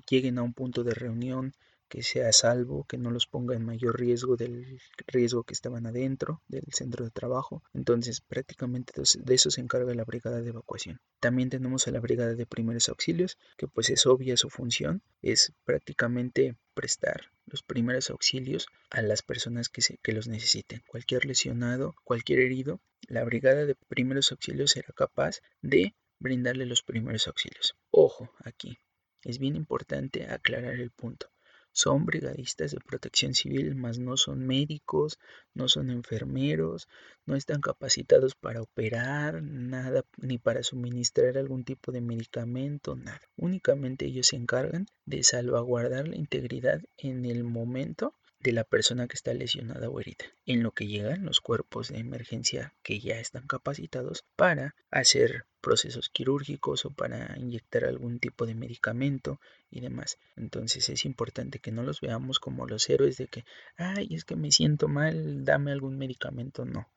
lleguen 0.09 0.37
a 0.37 0.43
un 0.43 0.53
punto 0.53 0.85
de 0.85 0.93
reunión 0.93 1.53
que 1.91 2.03
sea 2.03 2.31
salvo, 2.31 2.85
que 2.85 2.97
no 2.97 3.11
los 3.11 3.27
ponga 3.27 3.53
en 3.53 3.65
mayor 3.65 3.99
riesgo 3.99 4.37
del 4.37 4.79
riesgo 5.07 5.43
que 5.43 5.53
estaban 5.53 5.85
adentro 5.85 6.41
del 6.47 6.63
centro 6.71 7.03
de 7.03 7.11
trabajo. 7.11 7.63
Entonces, 7.73 8.21
prácticamente 8.21 8.93
de 8.95 9.33
eso 9.35 9.51
se 9.51 9.59
encarga 9.59 9.93
la 9.93 10.05
brigada 10.05 10.41
de 10.41 10.51
evacuación. 10.51 11.01
También 11.19 11.49
tenemos 11.49 11.89
a 11.89 11.91
la 11.91 11.99
brigada 11.99 12.33
de 12.33 12.45
primeros 12.45 12.87
auxilios, 12.87 13.37
que 13.57 13.67
pues 13.67 13.89
es 13.89 14.05
obvia 14.05 14.37
su 14.37 14.49
función, 14.49 15.01
es 15.21 15.51
prácticamente 15.65 16.55
prestar 16.73 17.25
los 17.45 17.61
primeros 17.61 18.09
auxilios 18.09 18.67
a 18.89 19.01
las 19.01 19.21
personas 19.21 19.67
que, 19.67 19.81
se, 19.81 19.97
que 19.97 20.13
los 20.13 20.29
necesiten. 20.29 20.83
Cualquier 20.87 21.25
lesionado, 21.25 21.93
cualquier 22.05 22.39
herido, 22.39 22.79
la 23.09 23.25
brigada 23.25 23.65
de 23.65 23.75
primeros 23.89 24.31
auxilios 24.31 24.71
será 24.71 24.93
capaz 24.95 25.41
de 25.61 25.93
brindarle 26.19 26.65
los 26.65 26.83
primeros 26.83 27.27
auxilios. 27.27 27.75
Ojo 27.89 28.31
aquí, 28.45 28.77
es 29.23 29.39
bien 29.39 29.57
importante 29.57 30.27
aclarar 30.27 30.75
el 30.75 30.91
punto. 30.91 31.27
Son 31.73 32.05
brigadistas 32.05 32.71
de 32.71 32.79
protección 32.79 33.33
civil, 33.33 33.75
mas 33.75 33.97
no 33.97 34.17
son 34.17 34.45
médicos, 34.45 35.19
no 35.53 35.67
son 35.67 35.89
enfermeros, 35.89 36.87
no 37.25 37.35
están 37.35 37.61
capacitados 37.61 38.35
para 38.35 38.61
operar, 38.61 39.41
nada, 39.41 40.03
ni 40.17 40.37
para 40.37 40.63
suministrar 40.63 41.37
algún 41.37 41.63
tipo 41.63 41.91
de 41.91 42.01
medicamento, 42.01 42.95
nada. 42.95 43.21
Únicamente 43.37 44.05
ellos 44.05 44.27
se 44.27 44.35
encargan 44.35 44.85
de 45.05 45.23
salvaguardar 45.23 46.07
la 46.07 46.17
integridad 46.17 46.81
en 46.97 47.25
el 47.25 47.43
momento 47.43 48.15
de 48.43 48.51
la 48.53 48.63
persona 48.63 49.07
que 49.07 49.15
está 49.15 49.33
lesionada 49.33 49.89
o 49.89 49.99
herida, 49.99 50.25
en 50.45 50.63
lo 50.63 50.71
que 50.71 50.87
llegan 50.87 51.25
los 51.25 51.41
cuerpos 51.41 51.89
de 51.89 51.99
emergencia 51.99 52.73
que 52.81 52.99
ya 52.99 53.19
están 53.19 53.45
capacitados 53.45 54.25
para 54.35 54.75
hacer 54.89 55.45
procesos 55.61 56.09
quirúrgicos 56.09 56.85
o 56.85 56.91
para 56.91 57.37
inyectar 57.37 57.85
algún 57.85 58.19
tipo 58.19 58.47
de 58.47 58.55
medicamento 58.55 59.39
y 59.69 59.79
demás. 59.79 60.17
Entonces 60.35 60.89
es 60.89 61.05
importante 61.05 61.59
que 61.59 61.71
no 61.71 61.83
los 61.83 62.01
veamos 62.01 62.39
como 62.39 62.65
los 62.65 62.89
héroes 62.89 63.17
de 63.17 63.27
que, 63.27 63.45
ay, 63.77 64.07
es 64.11 64.25
que 64.25 64.35
me 64.35 64.51
siento 64.51 64.87
mal, 64.87 65.45
dame 65.45 65.71
algún 65.71 65.97
medicamento. 65.97 66.65
No, 66.65 66.89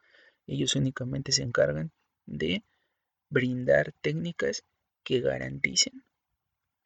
ellos 0.47 0.75
únicamente 0.77 1.31
se 1.33 1.43
encargan 1.43 1.93
de 2.27 2.65
brindar 3.29 3.93
técnicas 4.01 4.65
que 5.03 5.21
garanticen 5.21 6.05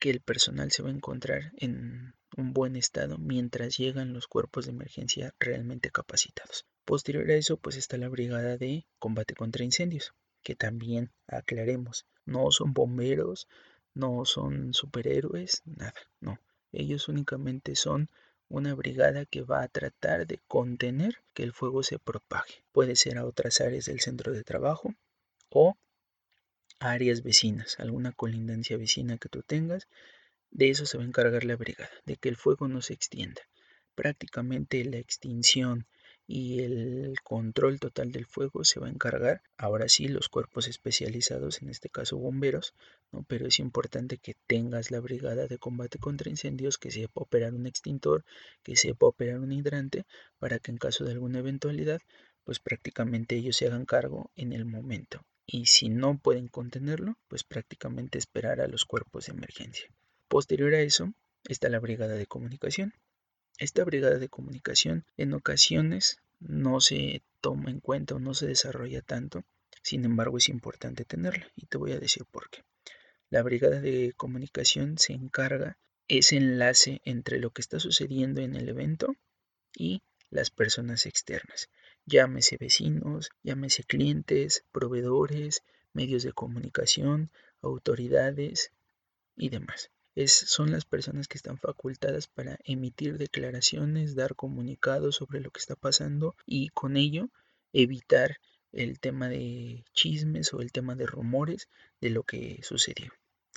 que 0.01 0.11
el 0.11 0.21
personal 0.21 0.71
se 0.73 0.83
va 0.83 0.88
a 0.88 0.92
encontrar 0.92 1.53
en 1.57 2.14
un 2.38 2.53
buen 2.53 2.77
estado 2.77 3.18
mientras 3.18 3.77
llegan 3.77 4.12
los 4.12 4.29
cuerpos 4.29 4.64
de 4.64 4.70
emergencia 4.70 5.35
realmente 5.40 5.90
capacitados. 5.90 6.64
Posterior 6.85 7.29
a 7.31 7.35
eso, 7.35 7.57
pues 7.57 7.77
está 7.77 7.96
la 7.98 8.09
brigada 8.09 8.57
de 8.57 8.87
combate 9.01 9.35
contra 9.35 9.64
incendios, 9.64 10.14
que 10.42 10.55
también 10.55 11.11
aclaremos, 11.27 12.07
no 12.24 12.51
son 12.53 12.72
bomberos, 12.72 13.48
no 13.92 14.24
son 14.24 14.72
superhéroes, 14.72 15.62
nada, 15.64 15.94
no. 16.20 16.38
Ellos 16.70 17.09
únicamente 17.09 17.74
son 17.74 18.09
una 18.48 18.72
brigada 18.74 19.27
que 19.27 19.42
va 19.42 19.62
a 19.62 19.68
tratar 19.68 20.27
de 20.27 20.40
contener 20.46 21.16
que 21.35 21.42
el 21.42 21.53
fuego 21.53 21.83
se 21.83 21.98
propague. 21.98 22.64
Puede 22.70 22.94
ser 22.94 23.18
a 23.18 23.27
otras 23.27 23.61
áreas 23.61 23.87
del 23.87 24.01
centro 24.01 24.33
de 24.33 24.44
trabajo 24.44 24.94
o 25.51 25.77
áreas 26.79 27.22
vecinas, 27.22 27.81
alguna 27.81 28.12
colindancia 28.12 28.77
vecina 28.77 29.18
que 29.18 29.29
tú 29.29 29.42
tengas 29.42 29.88
de 30.50 30.70
eso 30.70 30.87
se 30.87 30.98
va 30.98 31.04
a 31.04 31.06
encargar 31.06 31.44
la 31.44 31.56
brigada, 31.56 31.90
de 32.04 32.16
que 32.16 32.28
el 32.28 32.37
fuego 32.37 32.68
no 32.68 32.80
se 32.82 32.94
extienda. 32.94 33.42
Prácticamente 33.94 34.84
la 34.84 34.98
extinción 34.98 35.87
y 36.26 36.61
el 36.61 37.14
control 37.24 37.80
total 37.80 38.12
del 38.12 38.26
fuego 38.26 38.62
se 38.62 38.78
va 38.78 38.87
a 38.87 38.90
encargar 38.90 39.40
ahora 39.56 39.88
sí 39.88 40.08
los 40.08 40.28
cuerpos 40.28 40.68
especializados, 40.68 41.62
en 41.62 41.70
este 41.70 41.88
caso 41.88 42.18
bomberos, 42.18 42.74
¿no? 43.12 43.24
pero 43.26 43.46
es 43.46 43.58
importante 43.58 44.18
que 44.18 44.34
tengas 44.46 44.90
la 44.90 45.00
brigada 45.00 45.46
de 45.46 45.58
combate 45.58 45.98
contra 45.98 46.28
incendios 46.28 46.76
que 46.76 46.90
sepa 46.90 47.22
operar 47.22 47.54
un 47.54 47.66
extintor, 47.66 48.24
que 48.62 48.76
sepa 48.76 49.06
operar 49.06 49.40
un 49.40 49.52
hidrante, 49.52 50.04
para 50.38 50.58
que 50.58 50.70
en 50.70 50.76
caso 50.76 51.04
de 51.04 51.12
alguna 51.12 51.38
eventualidad, 51.38 52.00
pues 52.44 52.61
prácticamente 52.61 53.37
ellos 53.37 53.56
se 53.56 53.66
hagan 53.66 53.87
cargo 53.87 54.30
en 54.37 54.52
el 54.52 54.66
momento. 54.66 55.22
Y 55.46 55.64
si 55.64 55.88
no 55.88 56.18
pueden 56.18 56.48
contenerlo, 56.48 57.16
pues 57.26 57.42
prácticamente 57.42 58.18
esperar 58.18 58.61
a 58.61 58.68
los 58.68 58.84
cuerpos 58.84 59.26
de 59.26 59.32
emergencia. 59.32 59.88
Posterior 60.29 60.75
a 60.75 60.81
eso 60.81 61.14
está 61.45 61.71
la 61.71 61.81
brigada 61.81 62.14
de 62.14 62.27
comunicación. 62.27 62.93
Esta 63.57 63.83
brigada 63.85 64.19
de 64.19 64.29
comunicación 64.29 65.07
en 65.17 65.33
ocasiones 65.33 66.19
no 66.38 66.81
se 66.81 67.23
toma 67.41 67.71
en 67.71 67.81
cuenta 67.81 68.14
o 68.14 68.19
no 68.19 68.35
se 68.35 68.47
desarrolla 68.47 69.01
tanto, 69.01 69.45
sin 69.83 70.05
embargo 70.05 70.37
es 70.37 70.51
importante 70.51 71.07
tenerla 71.07 71.51
y 71.57 71.64
te 71.67 71.79
voy 71.79 71.93
a 71.93 71.99
decir 71.99 72.27
por 72.31 72.51
qué. 72.51 72.62
La 73.31 73.43
brigada 73.43 73.81
de 73.81 74.12
comunicación 74.17 74.99
se 74.99 75.14
encarga 75.14 75.79
ese 76.09 76.37
enlace 76.37 77.01
entre 77.05 77.38
lo 77.38 77.51
que 77.51 77.62
está 77.62 77.81
sucediendo 77.81 78.43
en 78.43 78.55
el 78.55 78.69
evento 78.69 79.17
y 79.75 80.03
las 80.31 80.51
personas 80.51 81.07
externas. 81.07 81.71
Llámese 82.05 82.59
vecinos, 82.59 83.31
llámese 83.43 83.83
clientes, 83.85 84.64
proveedores, 84.73 85.62
medios 85.95 86.23
de 86.23 86.33
comunicación, 86.33 87.31
autoridades, 87.62 88.73
y 89.38 89.49
demás. 89.49 89.91
Son 90.26 90.72
las 90.72 90.85
personas 90.85 91.28
que 91.28 91.38
están 91.38 91.59
facultadas 91.59 92.26
para 92.26 92.59
emitir 92.64 93.18
declaraciones, 93.18 94.16
dar 94.16 94.35
comunicados 94.35 95.14
sobre 95.16 95.38
lo 95.38 95.52
que 95.52 95.61
está 95.61 95.76
pasando 95.76 96.35
y 96.44 96.70
con 96.70 96.96
ello 96.96 97.31
evitar 97.72 98.38
el 98.72 98.98
tema 98.98 99.28
de 99.28 99.85
chismes 99.92 100.52
o 100.52 100.61
el 100.61 100.72
tema 100.72 100.96
de 100.96 101.07
rumores 101.07 101.68
de 102.00 102.11
lo 102.11 102.24
que 102.24 102.59
sucedió. 102.64 103.12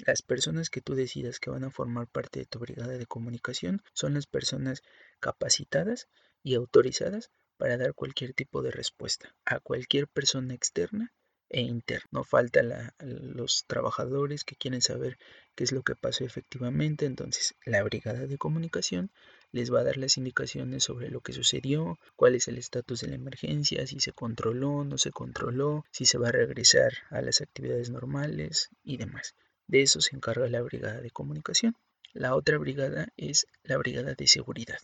Las 0.05 0.21
personas 0.21 0.69
que 0.69 0.81
tú 0.81 0.93
decidas 0.93 1.39
que 1.39 1.49
van 1.49 1.63
a 1.63 1.71
formar 1.71 2.07
parte 2.07 2.41
de 2.41 2.45
tu 2.45 2.59
brigada 2.59 2.95
de 2.95 3.07
comunicación 3.07 3.81
son 3.93 4.13
las 4.13 4.27
personas 4.27 4.83
capacitadas 5.19 6.09
y 6.43 6.53
autorizadas 6.53 7.31
para 7.57 7.77
dar 7.77 7.95
cualquier 7.95 8.33
tipo 8.33 8.61
de 8.61 8.69
respuesta 8.69 9.33
a 9.45 9.59
cualquier 9.59 10.07
persona 10.07 10.53
externa 10.53 11.11
e 11.51 11.61
interna. 11.61 12.07
No 12.11 12.23
falta 12.23 12.61
los 12.99 13.65
trabajadores 13.67 14.43
que 14.43 14.55
quieren 14.55 14.81
saber 14.81 15.17
qué 15.55 15.63
es 15.63 15.71
lo 15.71 15.83
que 15.83 15.95
pasó 15.95 16.23
efectivamente, 16.23 17.05
entonces 17.05 17.55
la 17.65 17.83
brigada 17.83 18.25
de 18.25 18.37
comunicación 18.37 19.11
les 19.51 19.71
va 19.71 19.81
a 19.81 19.83
dar 19.83 19.97
las 19.97 20.17
indicaciones 20.17 20.85
sobre 20.85 21.09
lo 21.09 21.19
que 21.19 21.33
sucedió, 21.33 21.99
cuál 22.15 22.35
es 22.35 22.47
el 22.47 22.57
estatus 22.57 23.01
de 23.01 23.09
la 23.09 23.15
emergencia, 23.15 23.85
si 23.85 23.99
se 23.99 24.13
controló, 24.13 24.85
no 24.85 24.97
se 24.97 25.11
controló, 25.11 25.85
si 25.91 26.05
se 26.05 26.17
va 26.17 26.29
a 26.29 26.31
regresar 26.31 26.93
a 27.09 27.21
las 27.21 27.41
actividades 27.41 27.89
normales 27.89 28.69
y 28.83 28.97
demás. 28.97 29.35
De 29.67 29.81
eso 29.81 29.99
se 29.99 30.15
encarga 30.15 30.47
la 30.47 30.61
brigada 30.61 31.01
de 31.01 31.11
comunicación. 31.11 31.75
La 32.13 32.35
otra 32.35 32.57
brigada 32.57 33.07
es 33.17 33.45
la 33.63 33.77
brigada 33.77 34.15
de 34.15 34.27
seguridad. 34.27 34.79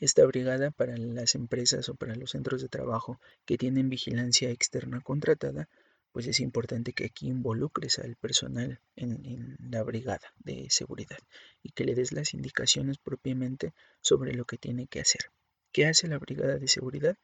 Esta 0.00 0.24
brigada 0.26 0.70
para 0.70 0.96
las 0.96 1.34
empresas 1.34 1.88
o 1.88 1.94
para 1.94 2.16
los 2.16 2.32
centros 2.32 2.60
de 2.60 2.68
trabajo 2.68 3.20
que 3.44 3.56
tienen 3.56 3.88
vigilancia 3.88 4.50
externa 4.50 5.00
contratada 5.00 5.68
pues 6.12 6.26
es 6.26 6.40
importante 6.40 6.92
que 6.92 7.06
aquí 7.06 7.28
involucres 7.28 7.98
al 7.98 8.16
personal 8.16 8.80
en, 8.96 9.56
la 9.58 9.82
brigada 9.82 10.32
de 10.38 10.68
seguridad 10.70 11.18
y 11.62 11.72
que 11.72 11.84
le 11.84 11.94
des 11.94 12.12
las 12.12 12.34
indicaciones 12.34 12.98
propiamente 12.98 13.72
sobre 14.02 14.34
lo 14.34 14.44
que 14.44 14.58
tiene 14.58 14.86
que 14.86 15.00
hacer. 15.00 15.22
¿Qué 15.72 15.86
hace 15.86 16.06
la 16.08 16.18
brigada 16.18 16.58
de 16.58 16.68
seguridad? 16.68 17.16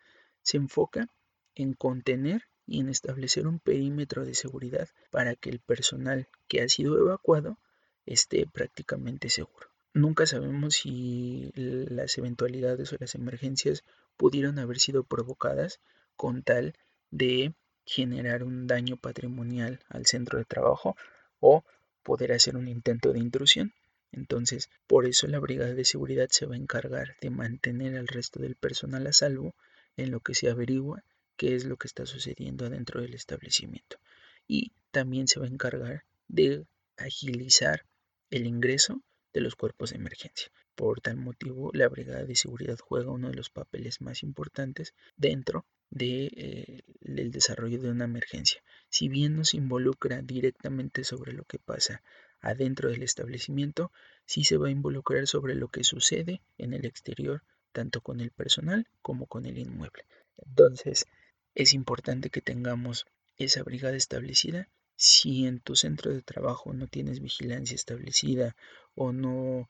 Se 0.42 0.56
enfoca 0.56 1.08
en 1.54 1.74
contener 1.74 2.44
y 2.66 2.80
en 2.80 2.88
establecer 2.88 3.46
un 3.46 3.60
perímetro 3.60 4.24
de 4.24 4.34
seguridad 4.34 4.88
para 5.10 5.36
que 5.36 5.50
el 5.50 5.60
personal 5.60 6.28
que 6.48 6.62
ha 6.62 6.68
sido 6.68 6.98
evacuado 6.98 7.58
esté 8.06 8.46
prácticamente 8.46 9.28
seguro. 9.28 9.68
Nunca 9.92 10.26
sabemos 10.26 10.76
si 10.76 11.50
las 11.54 12.16
eventualidades 12.16 12.92
o 12.92 12.96
las 12.98 13.14
emergencias 13.14 13.82
pudieron 14.16 14.58
haber 14.58 14.78
sido 14.78 15.04
provocadas 15.04 15.80
con 16.16 16.42
tal 16.42 16.74
de 17.10 17.54
generar 17.88 18.44
un 18.44 18.66
daño 18.66 18.98
patrimonial 18.98 19.80
al 19.88 20.04
centro 20.04 20.38
de 20.38 20.44
trabajo 20.44 20.94
o 21.40 21.64
poder 22.02 22.32
hacer 22.32 22.56
un 22.56 22.68
intento 22.68 23.14
de 23.14 23.18
intrusión. 23.18 23.72
Entonces, 24.12 24.68
por 24.86 25.06
eso 25.06 25.26
la 25.26 25.38
brigada 25.38 25.72
de 25.72 25.86
seguridad 25.86 26.28
se 26.30 26.44
va 26.44 26.54
a 26.54 26.58
encargar 26.58 27.16
de 27.22 27.30
mantener 27.30 27.96
al 27.96 28.06
resto 28.06 28.40
del 28.40 28.56
personal 28.56 29.06
a 29.06 29.12
salvo 29.14 29.54
en 29.96 30.10
lo 30.10 30.20
que 30.20 30.34
se 30.34 30.50
averigua 30.50 31.02
qué 31.36 31.54
es 31.54 31.64
lo 31.64 31.78
que 31.78 31.86
está 31.86 32.04
sucediendo 32.04 32.66
adentro 32.66 33.00
del 33.00 33.14
establecimiento. 33.14 33.98
Y 34.46 34.72
también 34.90 35.26
se 35.26 35.40
va 35.40 35.46
a 35.46 35.50
encargar 35.50 36.04
de 36.26 36.66
agilizar 36.98 37.86
el 38.30 38.46
ingreso 38.46 39.00
de 39.32 39.40
los 39.40 39.54
cuerpos 39.54 39.90
de 39.90 39.96
emergencia. 39.96 40.50
Por 40.78 41.00
tal 41.00 41.16
motivo, 41.16 41.72
la 41.74 41.88
Brigada 41.88 42.22
de 42.22 42.36
Seguridad 42.36 42.78
juega 42.78 43.10
uno 43.10 43.30
de 43.30 43.34
los 43.34 43.50
papeles 43.50 44.00
más 44.00 44.22
importantes 44.22 44.94
dentro 45.16 45.66
del 45.90 46.30
de, 46.30 46.84
eh, 47.16 47.30
desarrollo 47.30 47.80
de 47.80 47.90
una 47.90 48.04
emergencia. 48.04 48.62
Si 48.88 49.08
bien 49.08 49.34
nos 49.34 49.54
involucra 49.54 50.22
directamente 50.22 51.02
sobre 51.02 51.32
lo 51.32 51.42
que 51.46 51.58
pasa 51.58 52.04
adentro 52.40 52.90
del 52.90 53.02
establecimiento, 53.02 53.90
sí 54.24 54.44
se 54.44 54.56
va 54.56 54.68
a 54.68 54.70
involucrar 54.70 55.26
sobre 55.26 55.56
lo 55.56 55.66
que 55.66 55.82
sucede 55.82 56.42
en 56.58 56.72
el 56.72 56.84
exterior, 56.84 57.42
tanto 57.72 58.00
con 58.00 58.20
el 58.20 58.30
personal 58.30 58.86
como 59.02 59.26
con 59.26 59.46
el 59.46 59.58
inmueble. 59.58 60.04
Entonces, 60.36 61.06
es 61.56 61.74
importante 61.74 62.30
que 62.30 62.40
tengamos 62.40 63.04
esa 63.36 63.64
brigada 63.64 63.96
establecida. 63.96 64.68
Si 64.94 65.44
en 65.44 65.58
tu 65.58 65.74
centro 65.74 66.12
de 66.12 66.22
trabajo 66.22 66.72
no 66.72 66.86
tienes 66.86 67.18
vigilancia 67.18 67.74
establecida 67.74 68.54
o 68.94 69.12
no, 69.12 69.68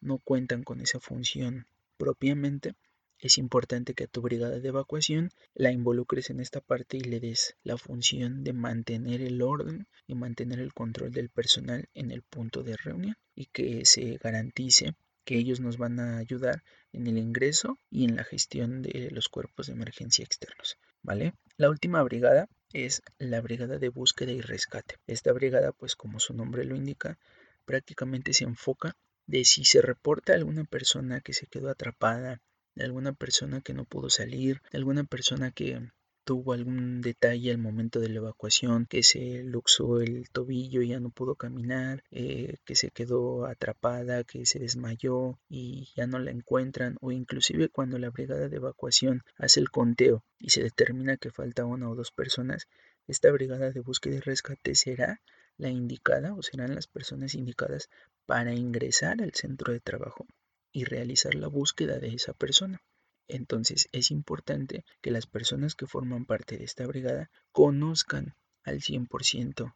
no 0.00 0.18
cuentan 0.18 0.62
con 0.62 0.80
esa 0.80 1.00
función 1.00 1.66
propiamente, 1.96 2.74
es 3.22 3.36
importante 3.36 3.92
que 3.92 4.04
a 4.04 4.06
tu 4.06 4.22
brigada 4.22 4.60
de 4.60 4.68
evacuación 4.68 5.30
la 5.54 5.70
involucres 5.72 6.30
en 6.30 6.40
esta 6.40 6.62
parte 6.62 6.96
y 6.96 7.02
le 7.02 7.20
des 7.20 7.54
la 7.64 7.76
función 7.76 8.44
de 8.44 8.54
mantener 8.54 9.20
el 9.20 9.42
orden 9.42 9.86
y 10.06 10.14
mantener 10.14 10.58
el 10.58 10.72
control 10.72 11.12
del 11.12 11.28
personal 11.28 11.86
en 11.92 12.10
el 12.12 12.22
punto 12.22 12.62
de 12.62 12.78
reunión 12.78 13.16
y 13.34 13.46
que 13.46 13.84
se 13.84 14.16
garantice 14.16 14.94
que 15.24 15.36
ellos 15.36 15.60
nos 15.60 15.76
van 15.76 16.00
a 16.00 16.16
ayudar 16.16 16.62
en 16.94 17.06
el 17.06 17.18
ingreso 17.18 17.78
y 17.90 18.04
en 18.04 18.16
la 18.16 18.24
gestión 18.24 18.80
de 18.80 19.10
los 19.10 19.28
cuerpos 19.28 19.66
de 19.66 19.74
emergencia 19.74 20.24
externos. 20.24 20.78
¿Vale? 21.02 21.34
La 21.58 21.68
última 21.68 22.02
brigada 22.02 22.48
es 22.72 23.02
la 23.18 23.42
brigada 23.42 23.78
de 23.78 23.90
búsqueda 23.90 24.32
y 24.32 24.40
rescate. 24.40 24.96
Esta 25.06 25.32
brigada, 25.32 25.72
pues 25.72 25.94
como 25.94 26.20
su 26.20 26.32
nombre 26.32 26.64
lo 26.64 26.74
indica, 26.74 27.18
prácticamente 27.66 28.32
se 28.32 28.44
enfoca 28.44 28.96
de 29.30 29.44
si 29.44 29.64
se 29.64 29.80
reporta 29.80 30.34
alguna 30.34 30.64
persona 30.64 31.20
que 31.20 31.32
se 31.32 31.46
quedó 31.46 31.68
atrapada 31.70 32.40
alguna 32.82 33.12
persona 33.12 33.60
que 33.60 33.74
no 33.74 33.84
pudo 33.84 34.10
salir, 34.10 34.62
alguna 34.72 35.04
persona 35.04 35.50
que 35.50 35.80
tuvo 36.24 36.52
algún 36.52 37.00
detalle 37.00 37.50
al 37.50 37.58
momento 37.58 37.98
de 37.98 38.08
la 38.08 38.18
evacuación, 38.18 38.86
que 38.86 39.02
se 39.02 39.42
luxó 39.42 40.00
el 40.00 40.28
tobillo 40.30 40.82
y 40.82 40.88
ya 40.88 41.00
no 41.00 41.10
pudo 41.10 41.34
caminar, 41.34 42.04
eh, 42.10 42.58
que 42.64 42.76
se 42.76 42.90
quedó 42.90 43.46
atrapada, 43.46 44.24
que 44.24 44.46
se 44.46 44.58
desmayó 44.58 45.38
y 45.48 45.88
ya 45.96 46.06
no 46.06 46.18
la 46.18 46.30
encuentran, 46.30 46.96
o 47.00 47.10
inclusive 47.10 47.68
cuando 47.68 47.98
la 47.98 48.10
brigada 48.10 48.48
de 48.48 48.56
evacuación 48.56 49.22
hace 49.36 49.60
el 49.60 49.70
conteo 49.70 50.24
y 50.38 50.50
se 50.50 50.62
determina 50.62 51.16
que 51.16 51.30
falta 51.30 51.64
una 51.64 51.90
o 51.90 51.94
dos 51.94 52.12
personas, 52.12 52.68
esta 53.08 53.30
brigada 53.32 53.70
de 53.72 53.80
búsqueda 53.80 54.16
y 54.16 54.20
rescate 54.20 54.74
será 54.74 55.20
la 55.56 55.68
indicada 55.68 56.34
o 56.34 56.42
serán 56.42 56.74
las 56.74 56.86
personas 56.86 57.34
indicadas 57.34 57.90
para 58.30 58.54
ingresar 58.54 59.20
al 59.22 59.32
centro 59.32 59.72
de 59.72 59.80
trabajo 59.80 60.24
y 60.70 60.84
realizar 60.84 61.34
la 61.34 61.48
búsqueda 61.48 61.98
de 61.98 62.14
esa 62.14 62.32
persona. 62.32 62.80
Entonces 63.26 63.88
es 63.90 64.12
importante 64.12 64.84
que 65.00 65.10
las 65.10 65.26
personas 65.26 65.74
que 65.74 65.88
forman 65.88 66.26
parte 66.26 66.56
de 66.56 66.62
esta 66.62 66.86
brigada 66.86 67.28
conozcan 67.50 68.36
al 68.62 68.82
100% 68.82 69.74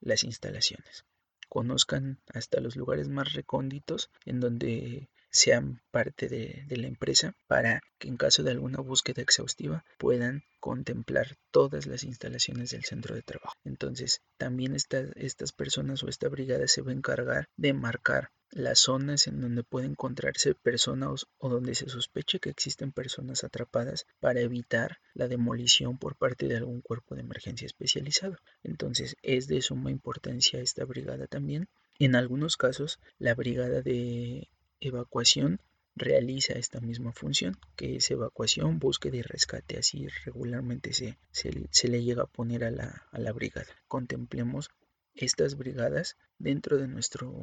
las 0.00 0.24
instalaciones, 0.24 1.06
conozcan 1.48 2.20
hasta 2.34 2.60
los 2.60 2.76
lugares 2.76 3.08
más 3.08 3.32
recónditos 3.32 4.10
en 4.26 4.40
donde 4.40 5.08
sean 5.30 5.82
parte 5.90 6.28
de, 6.28 6.64
la 6.68 6.86
empresa 6.86 7.34
para 7.46 7.82
que 7.98 8.08
en 8.08 8.16
caso 8.16 8.42
de 8.42 8.50
alguna 8.50 8.80
búsqueda 8.80 9.22
exhaustiva 9.22 9.84
puedan 9.98 10.44
contemplar 10.60 11.36
todas 11.50 11.86
las 11.86 12.04
instalaciones 12.04 12.70
del 12.70 12.84
centro 12.84 13.14
de 13.14 13.22
trabajo. 13.22 13.54
Entonces, 13.64 14.22
también 14.36 14.74
estas 14.74 15.52
personas 15.52 16.02
o 16.02 16.08
esta 16.08 16.28
brigada 16.28 16.68
se 16.68 16.82
va 16.82 16.90
a 16.90 16.94
encargar 16.94 17.48
de 17.56 17.72
marcar 17.72 18.30
las 18.50 18.78
zonas 18.78 19.26
en 19.26 19.40
donde 19.40 19.64
puede 19.64 19.86
encontrarse 19.86 20.54
personas 20.54 21.26
o 21.38 21.48
donde 21.48 21.74
se 21.74 21.88
sospeche 21.88 22.38
que 22.38 22.50
existen 22.50 22.92
personas 22.92 23.44
atrapadas 23.44 24.06
para 24.20 24.40
evitar 24.40 24.98
la 25.14 25.28
demolición 25.28 25.98
por 25.98 26.16
parte 26.16 26.46
de 26.46 26.56
algún 26.56 26.80
cuerpo 26.80 27.14
de 27.14 27.22
emergencia 27.22 27.66
especializado. 27.66 28.38
Entonces 28.62 29.16
es 29.22 29.48
de 29.48 29.60
suma 29.62 29.90
importancia 29.90 30.60
esta 30.60 30.84
brigada 30.84 31.26
también. 31.26 31.68
En 31.98 32.14
algunos 32.14 32.56
casos 32.56 32.98
la 33.18 33.34
brigada 33.34 33.82
de 33.82 34.48
evacuación 34.80 35.60
realiza 35.94 36.52
esta 36.52 36.80
misma 36.80 37.12
función, 37.12 37.56
que 37.74 37.96
es 37.96 38.10
evacuación, 38.10 38.78
búsqueda 38.78 39.16
y 39.16 39.22
rescate. 39.22 39.78
Así 39.78 40.06
regularmente 40.24 40.92
se, 40.92 41.18
se, 41.30 41.88
le 41.88 42.02
llega 42.02 42.24
a 42.24 42.26
poner 42.26 42.64
a 42.64 42.70
la, 42.70 43.06
a 43.10 43.18
la 43.18 43.32
brigada. 43.32 43.72
Contemplemos 43.88 44.70
estas 45.14 45.56
brigadas 45.56 46.16
dentro 46.38 46.76
de 46.76 46.88
nuestro 46.88 47.34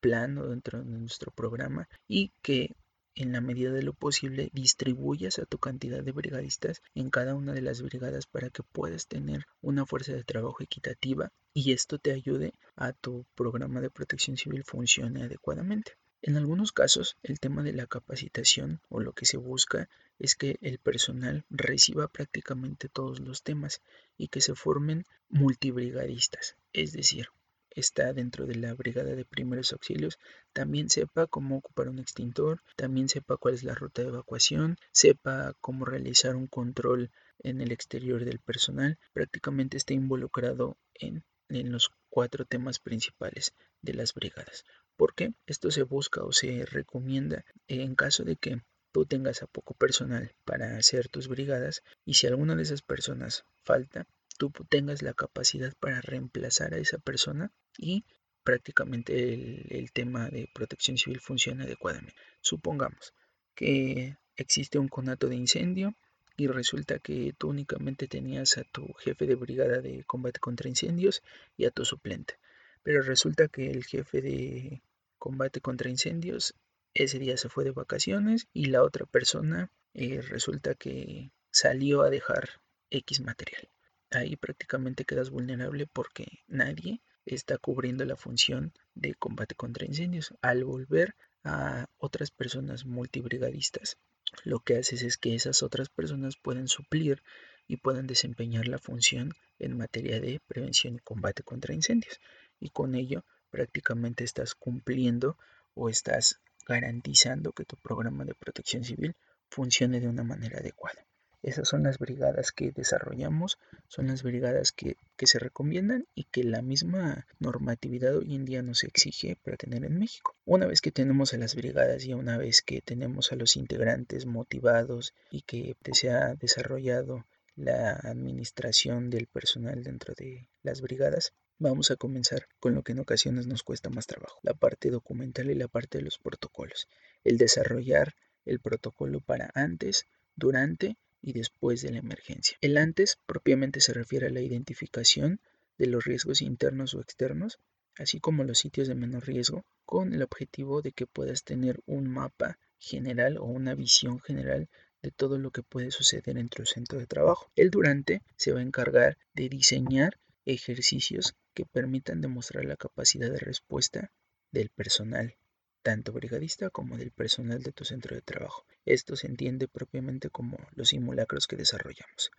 plan 0.00 0.38
o 0.38 0.46
dentro 0.46 0.78
de 0.78 0.84
nuestro 0.84 1.32
programa 1.32 1.88
y 2.06 2.32
que 2.42 2.76
en 3.16 3.32
la 3.32 3.40
medida 3.40 3.72
de 3.72 3.82
lo 3.82 3.94
posible 3.94 4.50
distribuyas 4.52 5.38
a 5.38 5.46
tu 5.46 5.58
cantidad 5.58 6.04
de 6.04 6.12
brigadistas 6.12 6.82
en 6.94 7.10
cada 7.10 7.34
una 7.34 7.54
de 7.54 7.62
las 7.62 7.82
brigadas 7.82 8.26
para 8.26 8.50
que 8.50 8.62
puedas 8.62 9.08
tener 9.08 9.46
una 9.62 9.86
fuerza 9.86 10.12
de 10.12 10.22
trabajo 10.22 10.62
equitativa 10.62 11.32
y 11.54 11.72
esto 11.72 11.98
te 11.98 12.12
ayude 12.12 12.52
a 12.76 12.92
tu 12.92 13.24
programa 13.34 13.80
de 13.80 13.90
protección 13.90 14.36
civil 14.36 14.64
funcione 14.64 15.24
adecuadamente. 15.24 15.96
En 16.26 16.36
algunos 16.36 16.72
casos, 16.72 17.16
el 17.22 17.38
tema 17.38 17.62
de 17.62 17.72
la 17.72 17.86
capacitación 17.86 18.80
o 18.88 18.98
lo 18.98 19.12
que 19.12 19.26
se 19.26 19.36
busca 19.36 19.88
es 20.18 20.34
que 20.34 20.58
el 20.60 20.78
personal 20.78 21.44
reciba 21.50 22.08
prácticamente 22.08 22.88
todos 22.88 23.20
los 23.20 23.44
temas 23.44 23.80
y 24.18 24.26
que 24.26 24.40
se 24.40 24.56
formen 24.56 25.04
multibrigadistas, 25.28 26.56
es 26.72 26.92
decir, 26.92 27.28
está 27.70 28.12
dentro 28.12 28.44
de 28.44 28.56
la 28.56 28.74
brigada 28.74 29.14
de 29.14 29.24
primeros 29.24 29.72
auxilios, 29.72 30.18
también 30.52 30.90
sepa 30.90 31.28
cómo 31.28 31.58
ocupar 31.58 31.88
un 31.88 32.00
extintor, 32.00 32.60
también 32.74 33.08
sepa 33.08 33.36
cuál 33.36 33.54
es 33.54 33.62
la 33.62 33.76
ruta 33.76 34.02
de 34.02 34.08
evacuación, 34.08 34.78
sepa 34.90 35.54
cómo 35.60 35.84
realizar 35.84 36.34
un 36.34 36.48
control 36.48 37.12
en 37.38 37.60
el 37.60 37.70
exterior 37.70 38.24
del 38.24 38.40
personal, 38.40 38.98
prácticamente 39.12 39.76
está 39.76 39.94
involucrado 39.94 40.76
en, 40.94 41.22
en 41.50 41.70
los 41.70 41.92
cuatro 42.10 42.46
temas 42.46 42.80
principales 42.80 43.54
de 43.80 43.94
las 43.94 44.12
brigadas. 44.12 44.64
Porque 44.96 45.34
esto 45.46 45.70
se 45.70 45.82
busca 45.82 46.22
o 46.24 46.32
se 46.32 46.64
recomienda 46.66 47.44
en 47.68 47.94
caso 47.94 48.24
de 48.24 48.36
que 48.36 48.62
tú 48.92 49.04
tengas 49.04 49.42
a 49.42 49.46
poco 49.46 49.74
personal 49.74 50.34
para 50.44 50.78
hacer 50.78 51.08
tus 51.08 51.28
brigadas 51.28 51.82
y 52.04 52.14
si 52.14 52.26
alguna 52.26 52.54
de 52.54 52.62
esas 52.62 52.80
personas 52.82 53.44
falta, 53.62 54.06
tú 54.38 54.50
tengas 54.68 55.02
la 55.02 55.12
capacidad 55.12 55.74
para 55.78 56.00
reemplazar 56.00 56.72
a 56.72 56.78
esa 56.78 56.98
persona 56.98 57.52
y 57.76 58.04
prácticamente 58.42 59.34
el, 59.78 59.90
tema 59.92 60.30
de 60.30 60.48
protección 60.54 60.96
civil 60.96 61.20
funciona 61.20 61.64
adecuadamente. 61.64 62.14
Supongamos 62.40 63.12
que 63.54 64.16
existe 64.36 64.78
un 64.78 64.88
conato 64.88 65.28
de 65.28 65.36
incendio 65.36 65.94
y 66.36 66.46
resulta 66.46 66.98
que 66.98 67.34
tú 67.36 67.48
únicamente 67.48 68.06
tenías 68.06 68.56
a 68.56 68.64
tu 68.64 68.92
jefe 68.94 69.26
de 69.26 69.34
brigada 69.34 69.80
de 69.80 70.04
combate 70.04 70.38
contra 70.38 70.68
incendios 70.68 71.22
y 71.56 71.64
a 71.64 71.70
tu 71.70 71.84
suplente. 71.84 72.38
Pero 72.86 73.02
resulta 73.02 73.48
que 73.48 73.68
el 73.72 73.82
jefe 73.82 74.22
de 74.22 74.80
combate 75.18 75.60
contra 75.60 75.90
incendios 75.90 76.54
ese 76.94 77.18
día 77.18 77.36
se 77.36 77.48
fue 77.48 77.64
de 77.64 77.72
vacaciones 77.72 78.46
y 78.52 78.66
la 78.66 78.84
otra 78.84 79.06
persona 79.06 79.72
eh, 79.92 80.22
resulta 80.22 80.76
que 80.76 81.32
salió 81.50 82.02
a 82.02 82.10
dejar 82.10 82.48
X 82.90 83.22
material. 83.22 83.68
Ahí 84.12 84.36
prácticamente 84.36 85.04
quedas 85.04 85.30
vulnerable 85.30 85.88
porque 85.92 86.44
nadie 86.46 87.02
está 87.24 87.58
cubriendo 87.58 88.04
la 88.04 88.14
función 88.14 88.72
de 88.94 89.16
combate 89.16 89.56
contra 89.56 89.84
incendios. 89.84 90.32
Al 90.40 90.62
volver 90.62 91.16
a 91.42 91.86
otras 91.98 92.30
personas 92.30 92.86
multibrigadistas, 92.86 93.98
lo 94.44 94.60
que 94.60 94.76
haces 94.76 95.02
es 95.02 95.16
que 95.16 95.34
esas 95.34 95.64
otras 95.64 95.88
personas 95.88 96.36
pueden 96.36 96.68
suplir 96.68 97.24
y 97.66 97.78
pueden 97.78 98.06
desempeñar 98.06 98.68
la 98.68 98.78
función 98.78 99.34
en 99.58 99.76
materia 99.76 100.20
de 100.20 100.40
prevención 100.46 100.94
y 100.94 100.98
combate 101.00 101.42
contra 101.42 101.74
incendios. 101.74 102.20
Y 102.60 102.70
con 102.70 102.94
ello 102.94 103.24
prácticamente 103.50 104.24
estás 104.24 104.54
cumpliendo 104.54 105.36
o 105.74 105.88
estás 105.88 106.40
garantizando 106.66 107.52
que 107.52 107.64
tu 107.64 107.76
programa 107.76 108.24
de 108.24 108.34
protección 108.34 108.84
civil 108.84 109.14
funcione 109.48 110.00
de 110.00 110.08
una 110.08 110.24
manera 110.24 110.58
adecuada. 110.58 111.06
Esas 111.42 111.68
son 111.68 111.84
las 111.84 111.98
brigadas 111.98 112.50
que 112.50 112.72
desarrollamos, 112.72 113.58
son 113.86 114.08
las 114.08 114.24
brigadas 114.24 114.72
que, 114.72 114.96
se 115.16 115.38
recomiendan 115.38 116.06
y 116.14 116.24
que 116.24 116.42
la 116.42 116.60
misma 116.60 117.26
normatividad 117.38 118.16
hoy 118.16 118.34
en 118.34 118.44
día 118.44 118.62
nos 118.62 118.82
exige 118.82 119.36
para 119.36 119.56
tener 119.56 119.84
en 119.84 119.96
México. 119.96 120.34
Una 120.44 120.66
vez 120.66 120.80
que 120.80 120.90
tenemos 120.90 121.34
a 121.34 121.38
las 121.38 121.54
brigadas 121.54 122.04
y 122.04 122.14
una 122.14 122.36
vez 122.36 122.62
que 122.62 122.80
tenemos 122.80 123.30
a 123.30 123.36
los 123.36 123.56
integrantes 123.56 124.26
motivados 124.26 125.14
y 125.30 125.42
que 125.42 125.76
se 125.92 126.10
ha 126.10 126.34
desarrollado 126.34 127.24
la 127.54 127.92
administración 127.92 129.08
del 129.08 129.28
personal 129.28 129.84
dentro 129.84 130.14
de 130.16 130.48
las 130.62 130.80
brigadas, 130.80 131.32
Vamos 131.58 131.90
a 131.90 131.96
comenzar 131.96 132.46
con 132.60 132.74
lo 132.74 132.82
que 132.82 132.92
en 132.92 132.98
ocasiones 132.98 133.46
nos 133.46 133.62
cuesta 133.62 133.88
más 133.88 134.06
trabajo, 134.06 134.38
la 134.42 134.54
parte 134.54 134.90
documental 134.90 135.50
y 135.50 135.54
la 135.54 135.68
parte 135.68 135.98
de 135.98 136.04
los 136.04 136.18
protocolos. 136.18 136.86
El 137.24 137.38
desarrollar 137.38 138.14
el 138.46 138.60
protocolo 138.60 139.20
para 139.20 139.50
antes, 139.54 140.06
durante 140.36 140.96
y 141.20 141.32
después 141.32 141.82
de 141.82 141.90
la 141.90 141.98
emergencia. 141.98 142.56
El 142.60 142.78
antes 142.78 143.18
propiamente 143.26 143.80
se 143.80 143.92
refiere 143.92 144.28
a 144.28 144.30
la 144.30 144.40
identificación 144.40 145.40
de 145.78 145.86
los 145.86 146.04
riesgos 146.04 146.40
internos 146.40 146.94
o 146.94 147.00
externos, 147.00 147.58
así 147.98 148.20
como 148.20 148.44
los 148.44 148.58
sitios 148.58 148.88
de 148.88 148.94
menor 148.94 149.26
riesgo, 149.26 149.64
con 149.84 150.14
el 150.14 150.22
objetivo 150.22 150.80
de 150.80 150.92
que 150.92 151.06
puedas 151.06 151.42
tener 151.42 151.80
un 151.86 152.08
mapa 152.08 152.58
general 152.78 153.38
o 153.38 153.44
una 153.44 153.74
visión 153.74 154.20
general 154.20 154.68
de 155.02 155.10
todo 155.10 155.38
lo 155.38 155.50
que 155.50 155.62
puede 155.62 155.90
suceder 155.90 156.38
en 156.38 156.48
tu 156.48 156.64
centro 156.64 156.98
de 156.98 157.06
trabajo. 157.06 157.50
El 157.56 157.70
durante 157.70 158.22
se 158.36 158.52
va 158.52 158.60
a 158.60 158.62
encargar 158.62 159.18
de 159.34 159.48
diseñar 159.48 160.18
ejercicios 160.46 161.34
que 161.54 161.66
permitan 161.66 162.20
demostrar 162.20 162.64
la 162.64 162.76
capacidad 162.76 163.30
de 163.30 163.38
respuesta 163.38 164.12
del 164.52 164.70
personal 164.70 165.36
tanto 165.82 166.12
brigadista 166.12 166.68
como 166.70 166.96
del 166.96 167.12
personal 167.12 167.62
de 167.62 167.70
tu 167.70 167.84
centro 167.84 168.16
de 168.16 168.22
trabajo. 168.22 168.66
Esto 168.84 169.14
se 169.14 169.28
entiende 169.28 169.68
propiamente 169.68 170.30
como 170.30 170.58
los 170.74 170.88
simulacros 170.88 171.46
que 171.46 171.54
desarrollamos. 171.54 172.32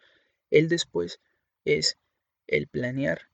El 0.50 0.68
después 0.68 1.22
es 1.64 1.98
el 2.48 2.68
planear 2.68 3.30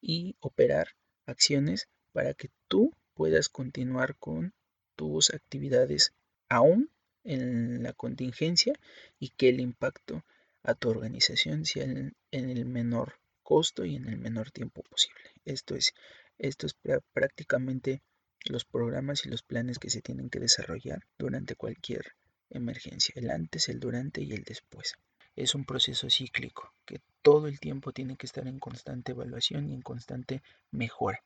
y 0.00 0.36
operar 0.40 0.88
acciones 1.24 1.88
para 2.12 2.34
que 2.34 2.50
tú 2.68 2.92
puedas 3.14 3.48
continuar 3.48 4.16
con 4.16 4.52
tus 4.94 5.30
actividades 5.30 6.12
aún 6.50 6.90
en 7.24 7.82
la 7.82 7.92
contingencia 7.92 8.74
y 9.18 9.30
que 9.30 9.48
el 9.48 9.60
impacto 9.60 10.22
a 10.62 10.74
tu 10.74 10.90
organización 10.90 11.64
sea 11.64 11.84
en, 11.84 12.14
el 12.30 12.64
menor 12.66 13.18
costo 13.46 13.84
y 13.84 13.94
en 13.94 14.08
el 14.08 14.18
menor 14.18 14.50
tiempo 14.50 14.82
posible. 14.82 15.30
Esto 15.44 15.76
es, 15.76 15.94
esto 16.36 16.66
es 16.66 16.74
prácticamente 17.12 18.02
los 18.44 18.64
programas 18.64 19.24
y 19.24 19.28
los 19.28 19.44
planes 19.44 19.78
que 19.78 19.88
se 19.88 20.02
tienen 20.02 20.30
que 20.30 20.40
desarrollar 20.40 21.06
durante 21.16 21.54
cualquier 21.54 22.16
emergencia, 22.50 23.14
el 23.16 23.30
antes, 23.30 23.68
el 23.68 23.78
durante 23.78 24.20
y 24.20 24.32
el 24.32 24.42
después. 24.42 24.94
Es 25.36 25.54
un 25.54 25.64
proceso 25.64 26.10
cíclico 26.10 26.72
que 26.84 27.00
todo 27.22 27.46
el 27.46 27.60
tiempo 27.60 27.92
tiene 27.92 28.16
que 28.16 28.26
estar 28.26 28.48
en 28.48 28.58
constante 28.58 29.12
evaluación 29.12 29.70
y 29.70 29.74
en 29.74 29.82
constante 29.82 30.42
mejora. 30.72 31.22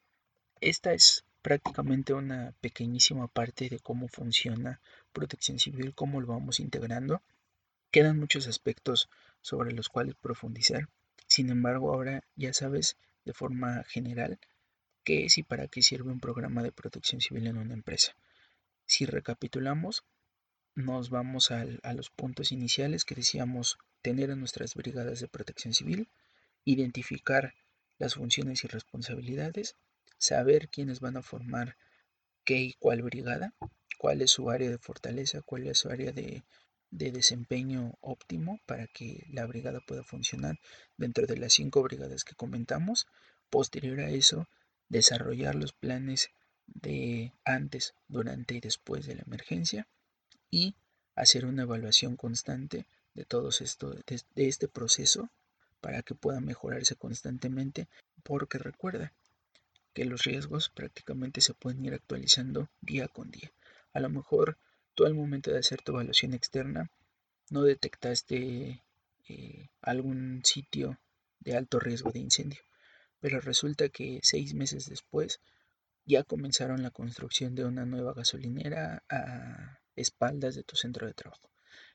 Esta 0.61 0.93
es 0.93 1.25
prácticamente 1.41 2.13
una 2.13 2.53
pequeñísima 2.61 3.29
parte 3.29 3.71
de 3.71 3.79
cómo 3.79 4.09
funciona 4.09 4.83
protección 5.15 5.59
civil, 5.59 5.95
cómo 5.95 6.21
lo 6.21 6.27
vamos 6.27 6.61
integrando. 6.61 7.23
Quedan 7.91 8.19
muchos 8.19 8.47
aspectos 8.47 9.09
sobre 9.41 9.73
los 9.73 9.89
cuales 9.89 10.17
profundizar. 10.17 10.87
Sin 11.31 11.49
embargo, 11.49 11.95
ahora 11.95 12.25
ya 12.35 12.53
sabes 12.53 12.97
de 13.25 13.33
forma 13.33 13.85
general 13.85 14.41
qué 15.05 15.27
es 15.27 15.39
y 15.39 15.45
para 15.45 15.69
qué 15.69 15.81
sirve 15.81 16.11
un 16.11 16.19
programa 16.19 16.65
de 16.65 16.73
protección 16.73 17.21
civil 17.21 17.47
en 17.47 17.57
una 17.57 17.73
empresa. 17.73 18.17
Si 18.85 19.07
recapitulamos, 19.07 20.03
nos 20.75 21.09
vamos 21.09 21.53
a 21.53 21.93
los 21.95 22.11
puntos 22.11 22.51
iniciales 22.51 23.05
que 23.05 23.15
decíamos 23.15 23.79
tener 24.03 24.31
en 24.31 24.41
nuestras 24.41 24.75
brigadas 24.75 25.21
de 25.21 25.29
protección 25.29 25.73
civil, 25.73 26.09
identificar 26.65 27.55
las 27.99 28.15
funciones 28.15 28.65
y 28.65 28.67
responsabilidades, 28.67 29.77
saber 30.19 30.69
quiénes 30.69 30.99
van 30.99 31.17
a 31.17 31.23
formar 31.23 31.77
qué 32.43 32.59
y 32.59 32.73
cuál 32.81 33.03
brigada, 33.03 33.55
cuál 33.99 34.21
es 34.21 34.33
su 34.33 34.51
área 34.51 34.69
de 34.69 34.79
fortaleza, 34.79 35.43
cuál 35.43 35.69
es 35.69 35.79
su 35.79 35.91
área 35.91 36.11
de, 36.11 36.43
de 36.91 37.13
desempeño 37.13 37.95
óptimo 38.01 38.61
para 38.67 38.87
que 38.87 39.27
la 39.31 39.47
brigada 39.47 39.81
pueda 39.81 40.03
funcionar 40.03 40.59
dentro 40.97 41.27
de 41.27 41.37
las 41.37 41.53
cinco 41.53 41.83
brigadas 41.83 42.25
que 42.25 42.35
comentamos. 42.35 43.07
Posterior 43.49 44.01
a 44.01 44.11
eso, 44.11 44.49
desarrollar 44.89 45.55
los 45.55 45.73
planes 45.73 46.31
de 46.67 47.33
antes, 47.45 47.95
durante 48.09 48.55
y 48.55 48.61
después 48.61 49.07
de 49.07 49.17
la 49.17 49.23
emergencia 49.23 49.87
y 50.51 50.75
hacer 51.15 51.45
una 51.47 51.63
evaluación 51.63 52.17
constante 52.17 52.87
de 53.15 53.25
todo 53.25 53.49
esto, 53.49 53.91
de, 53.91 54.23
este 54.37 54.69
proceso 54.69 55.31
para 55.81 56.03
que 56.03 56.15
pueda 56.15 56.41
mejorarse 56.41 56.95
constantemente 56.97 57.89
porque 58.23 58.59
recuerda 58.59 59.13
que 59.95 60.05
los 60.05 60.23
riesgos 60.23 60.69
prácticamente 60.69 61.41
se 61.41 61.55
pueden 61.55 61.85
ir 61.85 61.95
actualizando 61.95 62.69
día 62.81 63.09
con 63.09 63.31
día. 63.31 63.51
A 63.93 64.01
lo 64.01 64.09
mejor 64.09 64.57
tú 64.95 65.07
al 65.07 65.15
momento 65.15 65.51
de 65.51 65.59
hacer 65.59 65.83
tu 65.83 65.93
evaluación 65.93 66.35
externa 66.35 66.91
no 67.51 67.63
detectaste 67.63 68.83
eh, 69.29 69.69
algún 69.83 70.43
sitio 70.45 70.99
de 71.41 71.57
alto 71.57 71.79
riesgo 71.81 72.11
de 72.13 72.21
incendio 72.21 72.61
pero 73.21 73.41
resulta 73.41 73.89
que 73.89 74.21
seis 74.23 74.55
meses 74.55 74.89
después 74.89 75.41
ya 76.07 76.25
comenzaron 76.25 76.83
la 76.83 76.91
construcción 76.91 77.55
de 77.55 77.65
una 77.65 77.85
nueva 77.85 78.15
gasolinera 78.15 79.05
a 79.09 79.79
espaldas 79.95 80.55
de 80.55 80.63
tu 80.63 80.77
centro 80.77 81.07
de 81.07 81.15
trabajo. 81.15 81.51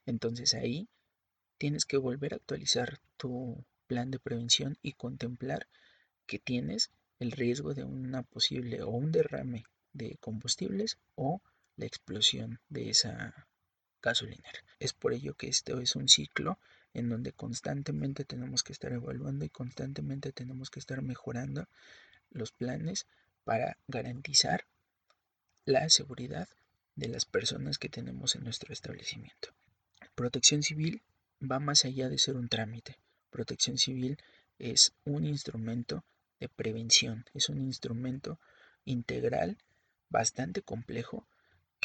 Entonces 0.05 0.53
ahí 0.53 0.87
tienes 1.57 1.85
que 1.85 1.97
volver 1.97 2.33
a 2.33 2.37
actualizar 2.37 2.99
tu 3.17 3.65
plan 3.87 4.11
de 4.11 4.19
prevención 4.19 4.77
y 4.81 4.93
contemplar 4.93 5.67
que 6.27 6.39
tienes 6.39 6.91
el 7.19 7.31
riesgo 7.31 7.73
de 7.73 7.83
una 7.83 8.23
posible 8.23 8.83
o 8.83 8.89
un 8.89 9.11
derrame 9.11 9.63
de 9.93 10.17
combustibles 10.19 10.97
o 11.15 11.41
la 11.77 11.85
explosión 11.85 12.59
de 12.69 12.89
esa 12.89 13.47
gasolinera. 14.01 14.59
Es 14.79 14.93
por 14.93 15.13
ello 15.13 15.35
que 15.35 15.47
esto 15.47 15.79
es 15.79 15.95
un 15.95 16.07
ciclo 16.07 16.59
en 16.93 17.09
donde 17.09 17.33
constantemente 17.33 18.23
tenemos 18.23 18.63
que 18.63 18.71
estar 18.71 18.93
evaluando 18.93 19.43
y 19.45 19.49
constantemente 19.49 20.31
tenemos 20.31 20.69
que 20.69 20.79
estar 20.79 21.01
mejorando 21.01 21.67
los 22.29 22.51
planes 22.51 23.07
para 23.43 23.77
garantizar 23.87 24.65
la 25.65 25.89
seguridad 25.89 26.47
de 26.95 27.09
las 27.09 27.25
personas 27.25 27.77
que 27.77 27.89
tenemos 27.89 28.35
en 28.35 28.43
nuestro 28.43 28.71
establecimiento. 28.71 29.49
Protección 30.15 30.63
civil 30.63 31.01
va 31.41 31.59
más 31.59 31.83
allá 31.83 32.07
de 32.07 32.17
ser 32.17 32.37
un 32.37 32.47
trámite. 32.47 32.97
Protección 33.29 33.77
civil 33.77 34.17
es 34.59 34.93
un 35.03 35.25
instrumento 35.25 36.05
de 36.39 36.47
prevención, 36.47 37.25
es 37.33 37.49
un 37.49 37.59
instrumento 37.59 38.39
integral 38.85 39.57
bastante 40.09 40.61
complejo 40.61 41.27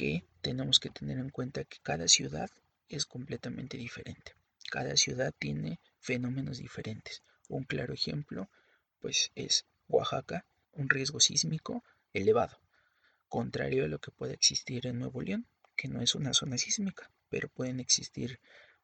que 0.00 0.24
tenemos 0.40 0.80
que 0.80 0.88
tener 0.88 1.18
en 1.18 1.28
cuenta 1.28 1.64
que 1.64 1.76
cada 1.82 2.08
ciudad 2.08 2.48
es 2.88 3.04
completamente 3.04 3.76
diferente. 3.76 4.32
Cada 4.70 4.96
ciudad 4.96 5.34
tiene 5.38 5.78
fenómenos 5.98 6.56
diferentes. 6.56 7.22
Un 7.50 7.64
claro 7.64 7.92
ejemplo 7.92 8.48
pues 8.98 9.30
es 9.34 9.66
Oaxaca, 9.88 10.46
un 10.72 10.88
riesgo 10.88 11.20
sísmico 11.20 11.84
elevado, 12.14 12.62
contrario 13.28 13.84
a 13.84 13.88
lo 13.88 13.98
que 13.98 14.10
puede 14.10 14.32
existir 14.32 14.86
en 14.86 14.98
Nuevo 14.98 15.20
León, 15.20 15.46
que 15.76 15.88
no 15.88 16.00
es 16.00 16.14
una 16.14 16.32
zona 16.32 16.56
sísmica, 16.56 17.10
pero 17.28 17.50
pueden 17.50 17.78
existir 17.78 18.40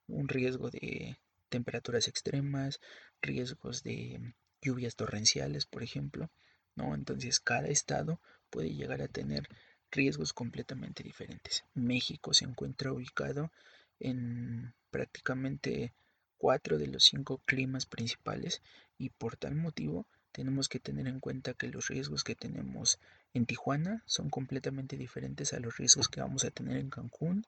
un 0.09 0.29
riesgo 0.29 0.71
de 0.71 1.17
temperaturas 1.49 2.09
extremas, 2.09 2.79
riesgos 3.23 3.83
de 3.83 4.35
lluvias 4.61 4.97
torrenciales, 4.97 5.65
por 5.65 5.83
ejemplo, 5.83 6.31
¿no? 6.75 6.95
Entonces 6.95 7.41
cada 7.41 7.69
estado 7.69 8.21
puede 8.51 8.75
llegar 8.75 9.01
a 9.01 9.09
tener 9.09 9.49
riesgos 9.97 10.33
completamente 10.33 11.03
diferentes. 11.03 11.65
México 11.75 12.33
se 12.35 12.45
encuentra 12.45 12.93
ubicado 12.93 13.51
en 13.99 14.75
prácticamente 14.91 15.93
cuatro 16.37 16.79
de 16.79 16.87
los 16.87 17.05
cinco 17.05 17.39
climas 17.47 17.87
principales 17.87 18.63
y 18.99 19.11
por 19.11 19.37
tal 19.37 19.55
motivo 19.55 20.07
tenemos 20.33 20.69
que 20.69 20.81
tener 20.81 21.09
en 21.09 21.19
cuenta 21.19 21.55
que 21.55 21.69
los 21.69 21.89
riesgos 21.89 22.23
que 22.23 22.35
tenemos 22.35 22.99
en 23.33 23.47
Tijuana 23.47 24.03
son 24.07 24.29
completamente 24.29 24.97
diferentes 24.99 25.55
a 25.55 25.61
los 25.61 25.79
riesgos 25.79 26.09
que 26.09 26.21
vamos 26.21 26.45
a 26.45 26.51
tener 26.51 26.77
en 26.77 26.91
Cancún, 26.91 27.47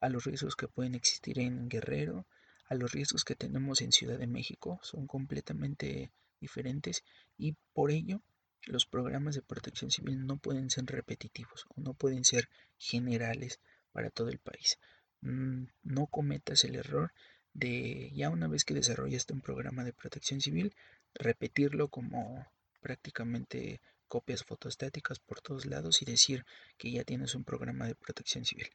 a 0.00 0.08
los 0.08 0.24
riesgos 0.24 0.54
que 0.54 0.68
pueden 0.68 0.94
existir 0.94 1.40
en 1.40 1.68
Guerrero, 1.68 2.26
a 2.68 2.74
los 2.74 2.92
riesgos 2.92 3.24
que 3.24 3.34
tenemos 3.34 3.80
en 3.80 3.90
Ciudad 3.90 4.18
de 4.18 4.28
México, 4.28 4.78
son 4.82 5.06
completamente 5.08 6.12
diferentes 6.40 7.02
y 7.36 7.56
por 7.72 7.90
ello 7.90 8.20
los 8.64 8.86
programas 8.86 9.34
de 9.34 9.42
protección 9.42 9.90
civil 9.90 10.26
no 10.26 10.36
pueden 10.36 10.70
ser 10.70 10.86
repetitivos 10.86 11.66
o 11.74 11.80
no 11.80 11.94
pueden 11.94 12.24
ser 12.24 12.48
generales 12.76 13.60
para 13.92 14.10
todo 14.10 14.28
el 14.28 14.38
país. 14.38 14.78
Mm, 15.20 15.64
no 15.82 16.06
cometas 16.06 16.64
el 16.64 16.76
error 16.76 17.12
de 17.54 18.10
ya 18.14 18.30
una 18.30 18.46
vez 18.46 18.64
que 18.64 18.74
desarrollaste 18.74 19.32
un 19.32 19.40
programa 19.40 19.84
de 19.84 19.92
protección 19.92 20.40
civil, 20.40 20.74
repetirlo 21.14 21.88
como 21.88 22.46
prácticamente 22.80 23.80
copias 24.06 24.44
fotostáticas 24.44 25.18
por 25.18 25.40
todos 25.40 25.66
lados 25.66 26.02
y 26.02 26.04
decir 26.04 26.44
que 26.76 26.90
ya 26.90 27.04
tienes 27.04 27.34
un 27.34 27.44
programa 27.44 27.86
de 27.86 27.94
protección 27.94 28.44
civil. 28.44 28.68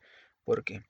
Porque, 0.43 0.83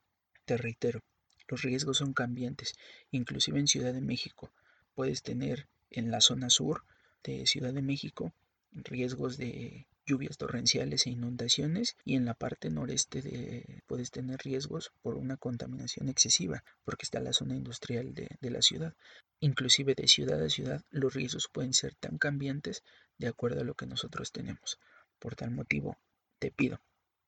te 0.46 0.58
reitero, 0.58 1.02
los 1.48 1.62
riesgos 1.62 1.98
son 1.98 2.14
cambiantes. 2.14 2.74
Inclusive 3.12 3.60
en 3.60 3.68
Ciudad 3.68 3.94
de 3.94 4.02
México 4.02 4.52
puedes 4.96 5.22
tener 5.24 5.68
en 5.92 6.12
la 6.12 6.22
zona 6.22 6.50
sur 6.50 6.84
de 7.24 7.46
Ciudad 7.46 7.74
de 7.74 7.82
México 7.82 8.34
riesgos 8.74 9.38
de 9.38 9.88
lluvias 10.06 10.38
torrenciales 10.38 11.06
e 11.06 11.12
inundaciones 11.12 11.96
y 12.04 12.16
en 12.16 12.26
la 12.26 12.34
parte 12.34 12.70
noreste 12.70 13.22
de, 13.22 13.82
puedes 13.88 14.12
tener 14.12 14.40
riesgos 14.44 14.92
por 15.02 15.16
una 15.16 15.38
contaminación 15.38 16.10
excesiva 16.10 16.64
porque 16.84 17.06
está 17.06 17.20
la 17.20 17.34
zona 17.34 17.56
industrial 17.56 18.14
de, 18.14 18.30
de 18.42 18.50
la 18.50 18.62
ciudad. 18.62 18.96
Inclusive 19.40 19.96
de 19.96 20.08
ciudad 20.08 20.42
a 20.42 20.50
ciudad 20.50 20.84
los 20.90 21.14
riesgos 21.14 21.48
pueden 21.48 21.74
ser 21.74 21.96
tan 21.96 22.18
cambiantes 22.18 22.84
de 23.18 23.28
acuerdo 23.28 23.62
a 23.62 23.66
lo 23.66 23.76
que 23.76 23.86
nosotros 23.86 24.32
tenemos. 24.32 24.80
Por 25.20 25.36
tal 25.36 25.52
motivo, 25.52 25.98
te 26.40 26.52
pido, 26.52 26.82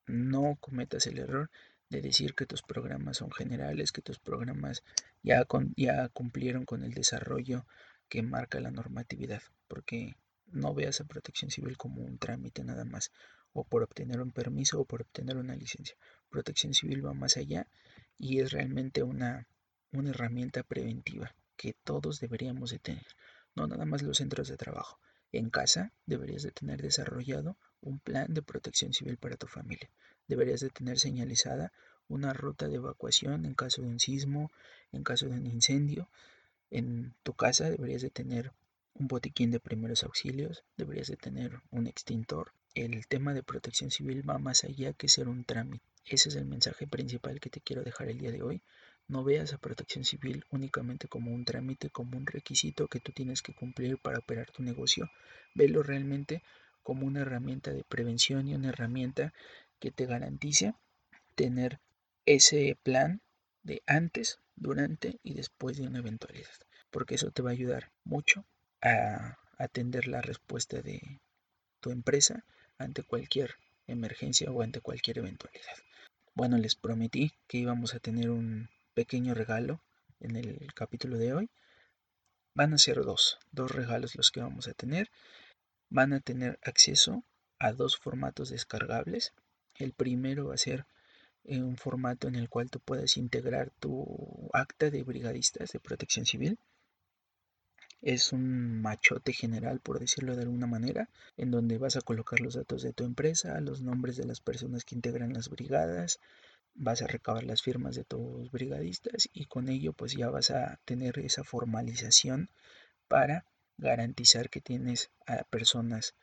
no 0.05 0.57
cometas 0.59 1.07
el 1.07 1.19
error 1.19 1.49
de 1.89 2.01
decir 2.01 2.35
que 2.35 2.45
tus 2.45 2.61
programas 2.61 3.17
son 3.17 3.31
generales, 3.31 3.91
que 3.91 4.01
tus 4.01 4.19
programas 4.19 4.83
ya, 5.23 5.45
con, 5.45 5.73
ya 5.77 6.09
cumplieron 6.09 6.65
con 6.65 6.83
el 6.83 6.93
desarrollo 6.93 7.65
que 8.09 8.21
marca 8.21 8.59
la 8.59 8.71
normatividad, 8.71 9.41
porque 9.67 10.15
no 10.47 10.73
veas 10.73 11.01
a 11.01 11.05
protección 11.05 11.51
civil 11.51 11.77
como 11.77 12.01
un 12.01 12.17
trámite 12.17 12.63
nada 12.63 12.85
más, 12.85 13.11
o 13.53 13.63
por 13.63 13.83
obtener 13.83 14.21
un 14.21 14.31
permiso 14.31 14.79
o 14.79 14.85
por 14.85 15.01
obtener 15.01 15.37
una 15.37 15.55
licencia. 15.55 15.95
Protección 16.29 16.73
civil 16.73 17.05
va 17.05 17.13
más 17.13 17.37
allá 17.37 17.67
y 18.17 18.39
es 18.39 18.51
realmente 18.51 19.03
una, 19.03 19.47
una 19.91 20.09
herramienta 20.09 20.63
preventiva 20.63 21.35
que 21.55 21.73
todos 21.83 22.19
deberíamos 22.19 22.71
de 22.71 22.79
tener, 22.79 23.07
no 23.55 23.67
nada 23.67 23.85
más 23.85 24.01
los 24.01 24.17
centros 24.17 24.49
de 24.49 24.57
trabajo. 24.57 24.99
En 25.31 25.49
casa 25.49 25.93
deberías 26.05 26.43
de 26.43 26.51
tener 26.51 26.81
desarrollado 26.81 27.57
un 27.81 27.99
plan 27.99 28.33
de 28.33 28.41
protección 28.41 28.93
civil 28.93 29.17
para 29.17 29.37
tu 29.37 29.47
familia. 29.47 29.89
Deberías 30.27 30.59
de 30.59 30.69
tener 30.69 30.99
señalizada 30.99 31.71
una 32.07 32.33
ruta 32.33 32.67
de 32.67 32.75
evacuación 32.75 33.45
en 33.45 33.53
caso 33.53 33.81
de 33.81 33.87
un 33.87 33.99
sismo, 33.99 34.51
en 34.91 35.03
caso 35.03 35.27
de 35.27 35.35
un 35.35 35.45
incendio. 35.45 36.09
En 36.69 37.15
tu 37.23 37.33
casa 37.33 37.69
deberías 37.69 38.01
de 38.01 38.09
tener 38.09 38.51
un 38.97 39.07
botiquín 39.09 39.51
de 39.51 39.59
primeros 39.59 40.03
auxilios, 40.03 40.63
deberías 40.77 41.07
de 41.07 41.17
tener 41.17 41.59
un 41.69 41.85
extintor. 41.85 42.53
El 42.75 43.07
tema 43.07 43.33
de 43.33 43.43
protección 43.43 43.91
civil 43.91 44.27
va 44.27 44.37
más 44.37 44.63
allá 44.63 44.93
que 44.93 45.09
ser 45.09 45.27
un 45.27 45.43
trámite. 45.43 45.85
Ese 46.05 46.29
es 46.29 46.35
el 46.35 46.45
mensaje 46.45 46.87
principal 46.87 47.41
que 47.41 47.49
te 47.49 47.59
quiero 47.59 47.83
dejar 47.83 48.07
el 48.07 48.19
día 48.19 48.31
de 48.31 48.41
hoy. 48.41 48.61
No 49.09 49.25
veas 49.25 49.51
a 49.51 49.57
protección 49.57 50.05
civil 50.05 50.45
únicamente 50.49 51.09
como 51.09 51.33
un 51.33 51.43
trámite, 51.43 51.89
como 51.89 52.17
un 52.17 52.25
requisito 52.25 52.87
que 52.87 53.01
tú 53.01 53.11
tienes 53.11 53.41
que 53.41 53.53
cumplir 53.53 53.97
para 53.97 54.19
operar 54.19 54.49
tu 54.51 54.63
negocio. 54.63 55.11
Velo 55.53 55.83
realmente 55.83 56.41
como 56.81 57.05
una 57.05 57.21
herramienta 57.21 57.71
de 57.73 57.83
prevención 57.83 58.47
y 58.47 58.55
una 58.55 58.69
herramienta 58.69 59.33
que 59.79 59.91
te 59.91 60.05
garantice 60.05 60.73
tener 61.35 61.81
ese 62.25 62.77
plan 62.81 63.21
de 63.61 63.83
antes, 63.87 64.39
durante 64.55 65.19
y 65.21 65.33
después 65.33 65.75
de 65.75 65.85
una 65.85 65.99
eventualidad, 65.99 66.55
porque 66.91 67.15
eso 67.15 67.31
te 67.31 67.41
va 67.41 67.49
a 67.49 67.53
ayudar 67.53 67.91
mucho 68.05 68.45
a 68.85 69.39
atender 69.57 70.07
la 70.07 70.21
respuesta 70.21 70.81
de 70.81 71.19
tu 71.79 71.89
empresa 71.89 72.45
ante 72.77 73.01
cualquier 73.01 73.55
emergencia 73.87 74.51
o 74.51 74.61
ante 74.61 74.79
cualquier 74.79 75.17
eventualidad. 75.17 75.77
Bueno, 76.35 76.57
les 76.57 76.75
prometí 76.75 77.33
que 77.47 77.57
íbamos 77.57 77.95
a 77.95 77.99
tener 77.99 78.29
un 78.29 78.69
pequeño 78.93 79.33
regalo 79.33 79.81
en 80.19 80.35
el 80.35 80.71
capítulo 80.75 81.17
de 81.17 81.33
hoy. 81.33 81.49
Van 82.53 82.73
a 82.73 82.77
ser 82.77 83.03
dos, 83.03 83.39
dos 83.51 83.71
regalos 83.71 84.15
los 84.15 84.29
que 84.29 84.41
vamos 84.41 84.67
a 84.67 84.73
tener. 84.73 85.09
Van 85.89 86.13
a 86.13 86.19
tener 86.19 86.59
acceso 86.61 87.23
a 87.57 87.71
dos 87.71 87.97
formatos 87.97 88.49
descargables. 88.49 89.33
El 89.75 89.93
primero 89.93 90.47
va 90.47 90.55
a 90.55 90.59
ser 90.59 90.85
un 91.43 91.77
formato 91.77 92.27
en 92.27 92.35
el 92.35 92.49
cual 92.49 92.69
tú 92.69 92.79
puedes 92.79 93.17
integrar 93.17 93.71
tu 93.71 94.49
acta 94.53 94.91
de 94.91 95.03
brigadistas 95.03 95.71
de 95.71 95.79
protección 95.79 96.25
civil 96.25 96.59
es 98.05 98.33
un 98.33 98.83
machote 98.83 99.33
general, 99.33 99.79
por 99.79 99.99
decirlo 99.99 100.35
de 100.35 100.43
alguna 100.43 100.67
manera, 100.67 101.09
en 101.37 101.49
donde 101.49 101.79
vas 101.79 101.95
a 101.95 102.01
colocar 102.01 102.39
los 102.39 102.53
datos 102.53 102.83
de 102.83 102.93
tu 102.93 103.03
empresa, 103.03 103.59
los 103.61 103.81
nombres 103.81 104.15
de 104.15 104.25
las 104.25 104.41
personas 104.41 104.85
que 104.85 104.93
integran 104.93 105.33
las 105.33 105.49
brigadas, 105.49 106.19
vas 106.75 107.01
a 107.01 107.07
recabar 107.07 107.43
las 107.43 107.63
firmas 107.63 107.95
de 107.95 108.03
tus 108.03 108.51
brigadistas 108.51 109.27
y 109.33 109.45
con 109.45 109.69
ello 109.69 109.91
pues 109.91 110.13
ya 110.13 110.29
vas 110.29 110.51
a 110.51 110.79
tener 110.85 111.17
esa 111.17 111.43
formalización 111.43 112.51
para 113.07 113.47
garantizar 113.77 114.51
que 114.51 114.61
tienes 114.61 115.09
a 115.25 115.43
personas 115.43 116.13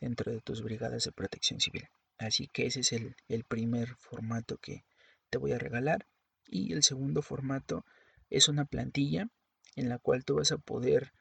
dentro 0.00 0.32
de 0.32 0.40
tus 0.40 0.62
brigadas 0.62 1.04
de 1.04 1.12
protección 1.12 1.60
civil. 1.60 1.90
Así 2.16 2.48
que 2.48 2.64
ese 2.64 2.80
es 2.80 2.92
el, 2.92 3.16
el 3.28 3.44
primer 3.44 3.96
formato 3.96 4.56
que 4.56 4.82
te 5.28 5.36
voy 5.36 5.52
a 5.52 5.58
regalar. 5.58 6.06
Y 6.46 6.72
el 6.72 6.82
segundo 6.82 7.20
formato 7.20 7.84
es 8.30 8.48
una 8.48 8.64
plantilla 8.64 9.28
en 9.76 9.90
la 9.90 9.98
cual 9.98 10.24
tú 10.24 10.36
vas 10.36 10.52
a 10.52 10.58
poder 10.58 11.12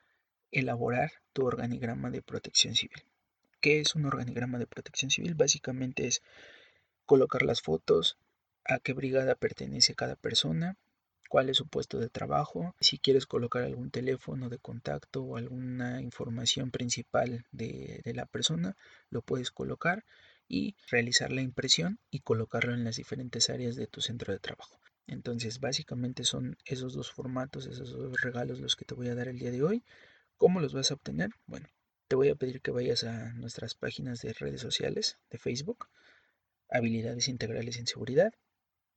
elaborar 0.51 1.12
tu 1.33 1.45
organigrama 1.45 2.10
de 2.10 2.21
protección 2.21 2.75
civil. 2.75 3.03
¿Qué 3.60 3.79
es 3.79 3.95
un 3.95 4.05
organigrama 4.05 4.60
de 4.60 4.67
protección 4.67 5.12
civil? 5.12 5.36
Básicamente 5.36 6.07
es 6.07 6.21
colocar 7.05 7.41
las 7.41 7.62
fotos, 7.62 8.17
a 8.65 8.79
qué 8.79 8.93
brigada 8.93 9.36
pertenece 9.36 9.95
cada 9.95 10.15
persona, 10.15 10.77
cuál 11.27 11.49
es 11.49 11.57
su 11.57 11.67
puesto 11.67 11.99
de 11.99 12.10
trabajo, 12.10 12.75
si 12.79 12.99
quieres 12.99 13.25
colocar 13.25 13.63
algún 13.63 13.91
teléfono 13.91 14.49
de 14.49 14.60
contacto 14.60 15.23
o 15.23 15.38
alguna 15.38 16.01
información 16.01 16.71
principal 16.71 17.45
de, 17.51 18.01
la 18.15 18.25
persona, 18.25 18.75
lo 19.10 19.21
puedes 19.21 19.51
colocar 19.51 20.05
y 20.47 20.75
realizar 20.89 21.31
la 21.31 21.41
impresión 21.41 21.99
y 22.10 22.21
colocarlo 22.21 22.73
en 22.73 22.83
las 22.83 22.95
diferentes 22.95 23.49
áreas 23.49 23.75
de 23.75 23.88
tu 23.88 24.01
centro 24.01 24.33
de 24.33 24.39
trabajo. 24.39 24.79
Entonces, 25.07 25.60
básicamente 25.60 26.23
son 26.23 26.57
esos 26.65 26.93
dos 26.93 27.12
formatos, 27.12 27.65
esos 27.65 27.91
dos 27.91 28.21
regalos 28.21 28.60
los 28.60 28.75
que 28.75 28.86
te 28.86 28.95
voy 28.95 29.07
a 29.07 29.15
dar 29.15 29.27
el 29.27 29.39
día 29.39 29.51
de 29.51 29.63
hoy. 29.63 29.83
¿Cómo 30.38 30.60
los 30.60 30.73
vas 30.73 30.91
a 30.91 30.93
obtener? 30.93 31.32
Bueno, 31.47 31.67
te 32.08 32.15
voy 32.15 32.30
a 32.30 32.36
pedir 32.36 32.62
que 32.62 32.69
vayas 32.69 33.04
a 33.04 33.34
nuestras 33.34 33.73
páginas 33.73 34.21
de 34.21 34.34
redes 34.34 34.62
sociales 34.62 35.17
de 35.32 35.39
Facebook, 35.39 35.89
Habilidades 36.69 37.28
Integrales 37.28 37.78
en 37.78 37.88
Seguridad. 37.88 38.32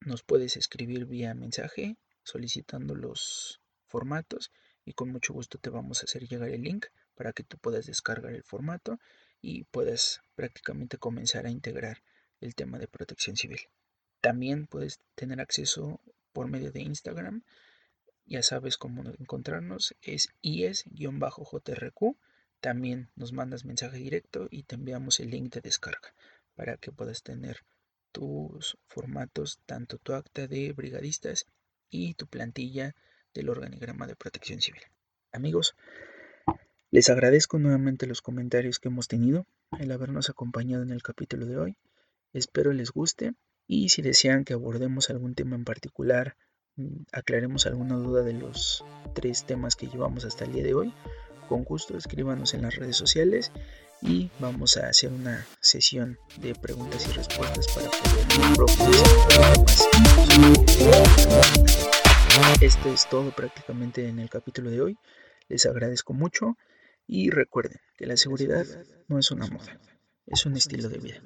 Nos 0.01 0.23
puedes 0.23 0.59
escribir 0.59 1.07
vía 1.07 1.33
mensaje 1.33 1.97
solicitando 2.25 2.95
los 2.95 3.63
formatos 3.87 4.53
y 4.85 4.93
con 4.93 5.09
mucho 5.09 5.33
gusto 5.33 5.57
te 5.57 5.71
vamos 5.71 6.03
a 6.03 6.05
hacer 6.05 6.29
llegar 6.29 6.51
el 6.51 6.61
link 6.61 6.87
para 7.15 7.33
que 7.33 7.43
tú 7.43 7.57
puedas 7.57 7.87
descargar 7.87 8.35
el 8.35 8.45
formato 8.45 8.99
y 9.41 9.65
puedas 9.65 10.21
prácticamente 10.35 10.99
comenzar 10.99 11.47
a 11.47 11.51
integrar 11.51 12.03
el 12.41 12.55
tema 12.55 12.79
de 12.79 12.87
protección 12.87 13.37
civil. 13.37 13.61
También 14.21 14.67
puedes 14.67 15.01
tener 15.15 15.41
acceso 15.41 16.03
por 16.35 16.49
medio 16.49 16.71
de 16.71 16.83
Instagram 16.83 17.45
ya 18.31 18.45
sabes 18.45 18.79
cómo 18.79 19.03
encontrarnos, 19.19 19.97
es 20.03 20.29
IES-JRQ. 20.41 22.17
También 22.61 23.11
nos 23.17 23.33
mandas 23.33 23.65
mensaje 23.65 23.99
directo 23.99 24.47
y 24.51 24.63
te 24.63 24.77
enviamos 24.77 25.19
el 25.19 25.31
link 25.31 25.53
de 25.53 25.61
descarga 25.61 26.15
para 26.55 26.77
que 26.77 26.93
puedas 26.93 27.25
tener 27.25 27.65
tus 28.13 28.79
formatos, 28.87 29.59
tanto 29.67 29.99
tu 29.99 30.15
acta 30.15 30.47
de 30.47 30.73
brigadistas 30.73 31.47
y 31.91 32.15
tu 32.15 32.29
plantilla 32.29 32.95
del 33.35 33.49
organigrama 33.49 34.07
de 34.07 34.15
protección 34.15 34.61
civil. 34.61 34.83
Amigos, 35.33 35.75
les 36.93 37.11
agradezco 37.11 37.59
nuevamente 37.59 38.07
los 38.07 38.23
comentarios 38.23 38.79
que 38.79 38.89
hemos 38.89 39.09
tenido. 39.09 39.45
el 39.81 39.91
habernos 39.91 40.31
acompañado 40.31 40.85
en 40.85 40.91
el 40.91 41.03
capítulo 41.03 41.47
de 41.47 41.59
hoy. 41.59 41.77
Espero 42.33 42.73
les 42.73 42.93
guste 42.93 43.35
y 43.67 43.89
si 43.89 44.03
desean 44.03 44.45
que 44.45 44.53
abordemos 44.53 45.11
algún 45.11 45.35
tema 45.35 45.57
en 45.57 45.65
particular, 45.65 46.37
aclaremos 47.13 47.67
alguna 47.67 47.97
duda 47.97 48.23
de 48.23 48.33
los 48.33 48.85
tres 49.15 49.45
temas 49.45 49.77
que 49.77 49.89
llevamos 49.89 50.25
hasta 50.25 50.45
el 50.45 50.53
día 50.53 50.65
de 50.65 50.75
hoy, 50.75 50.95
con 51.49 51.65
gusto 51.65 51.97
escríbanos 51.97 52.55
en 52.55 52.63
las 52.63 52.77
redes 52.77 52.97
sociales 52.97 53.51
y 54.03 54.31
vamos 54.39 54.77
a 54.77 54.89
hacer 54.89 55.13
una 55.13 55.47
sesión 55.61 56.19
de 56.39 56.55
preguntas 56.55 57.07
y 57.09 57.13
respuestas 57.13 57.67
para 57.75 57.91
poder 57.91 58.57
profundizar. 58.57 59.11
Esto 62.61 62.93
es 62.93 63.09
todo 63.09 63.31
prácticamente 63.33 64.09
en 64.09 64.19
el 64.19 64.31
capítulo 64.31 64.71
de 64.71 64.81
hoy. 64.81 64.99
Les 65.49 65.67
agradezco 65.67 66.13
mucho 66.13 66.57
y 67.07 67.31
recuerden 67.31 67.81
que 67.97 68.07
la 68.07 68.17
seguridad 68.17 68.65
no 69.09 69.19
es 69.19 69.31
una 69.31 69.47
moda, 69.49 69.81
es 70.27 70.47
un 70.47 70.57
estilo 70.57 70.89
de 70.89 70.99
vida. 70.99 71.21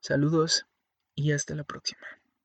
Saludos 0.00 0.66
y 1.14 1.32
hasta 1.32 1.54
la 1.54 1.64
próxima. 1.64 2.06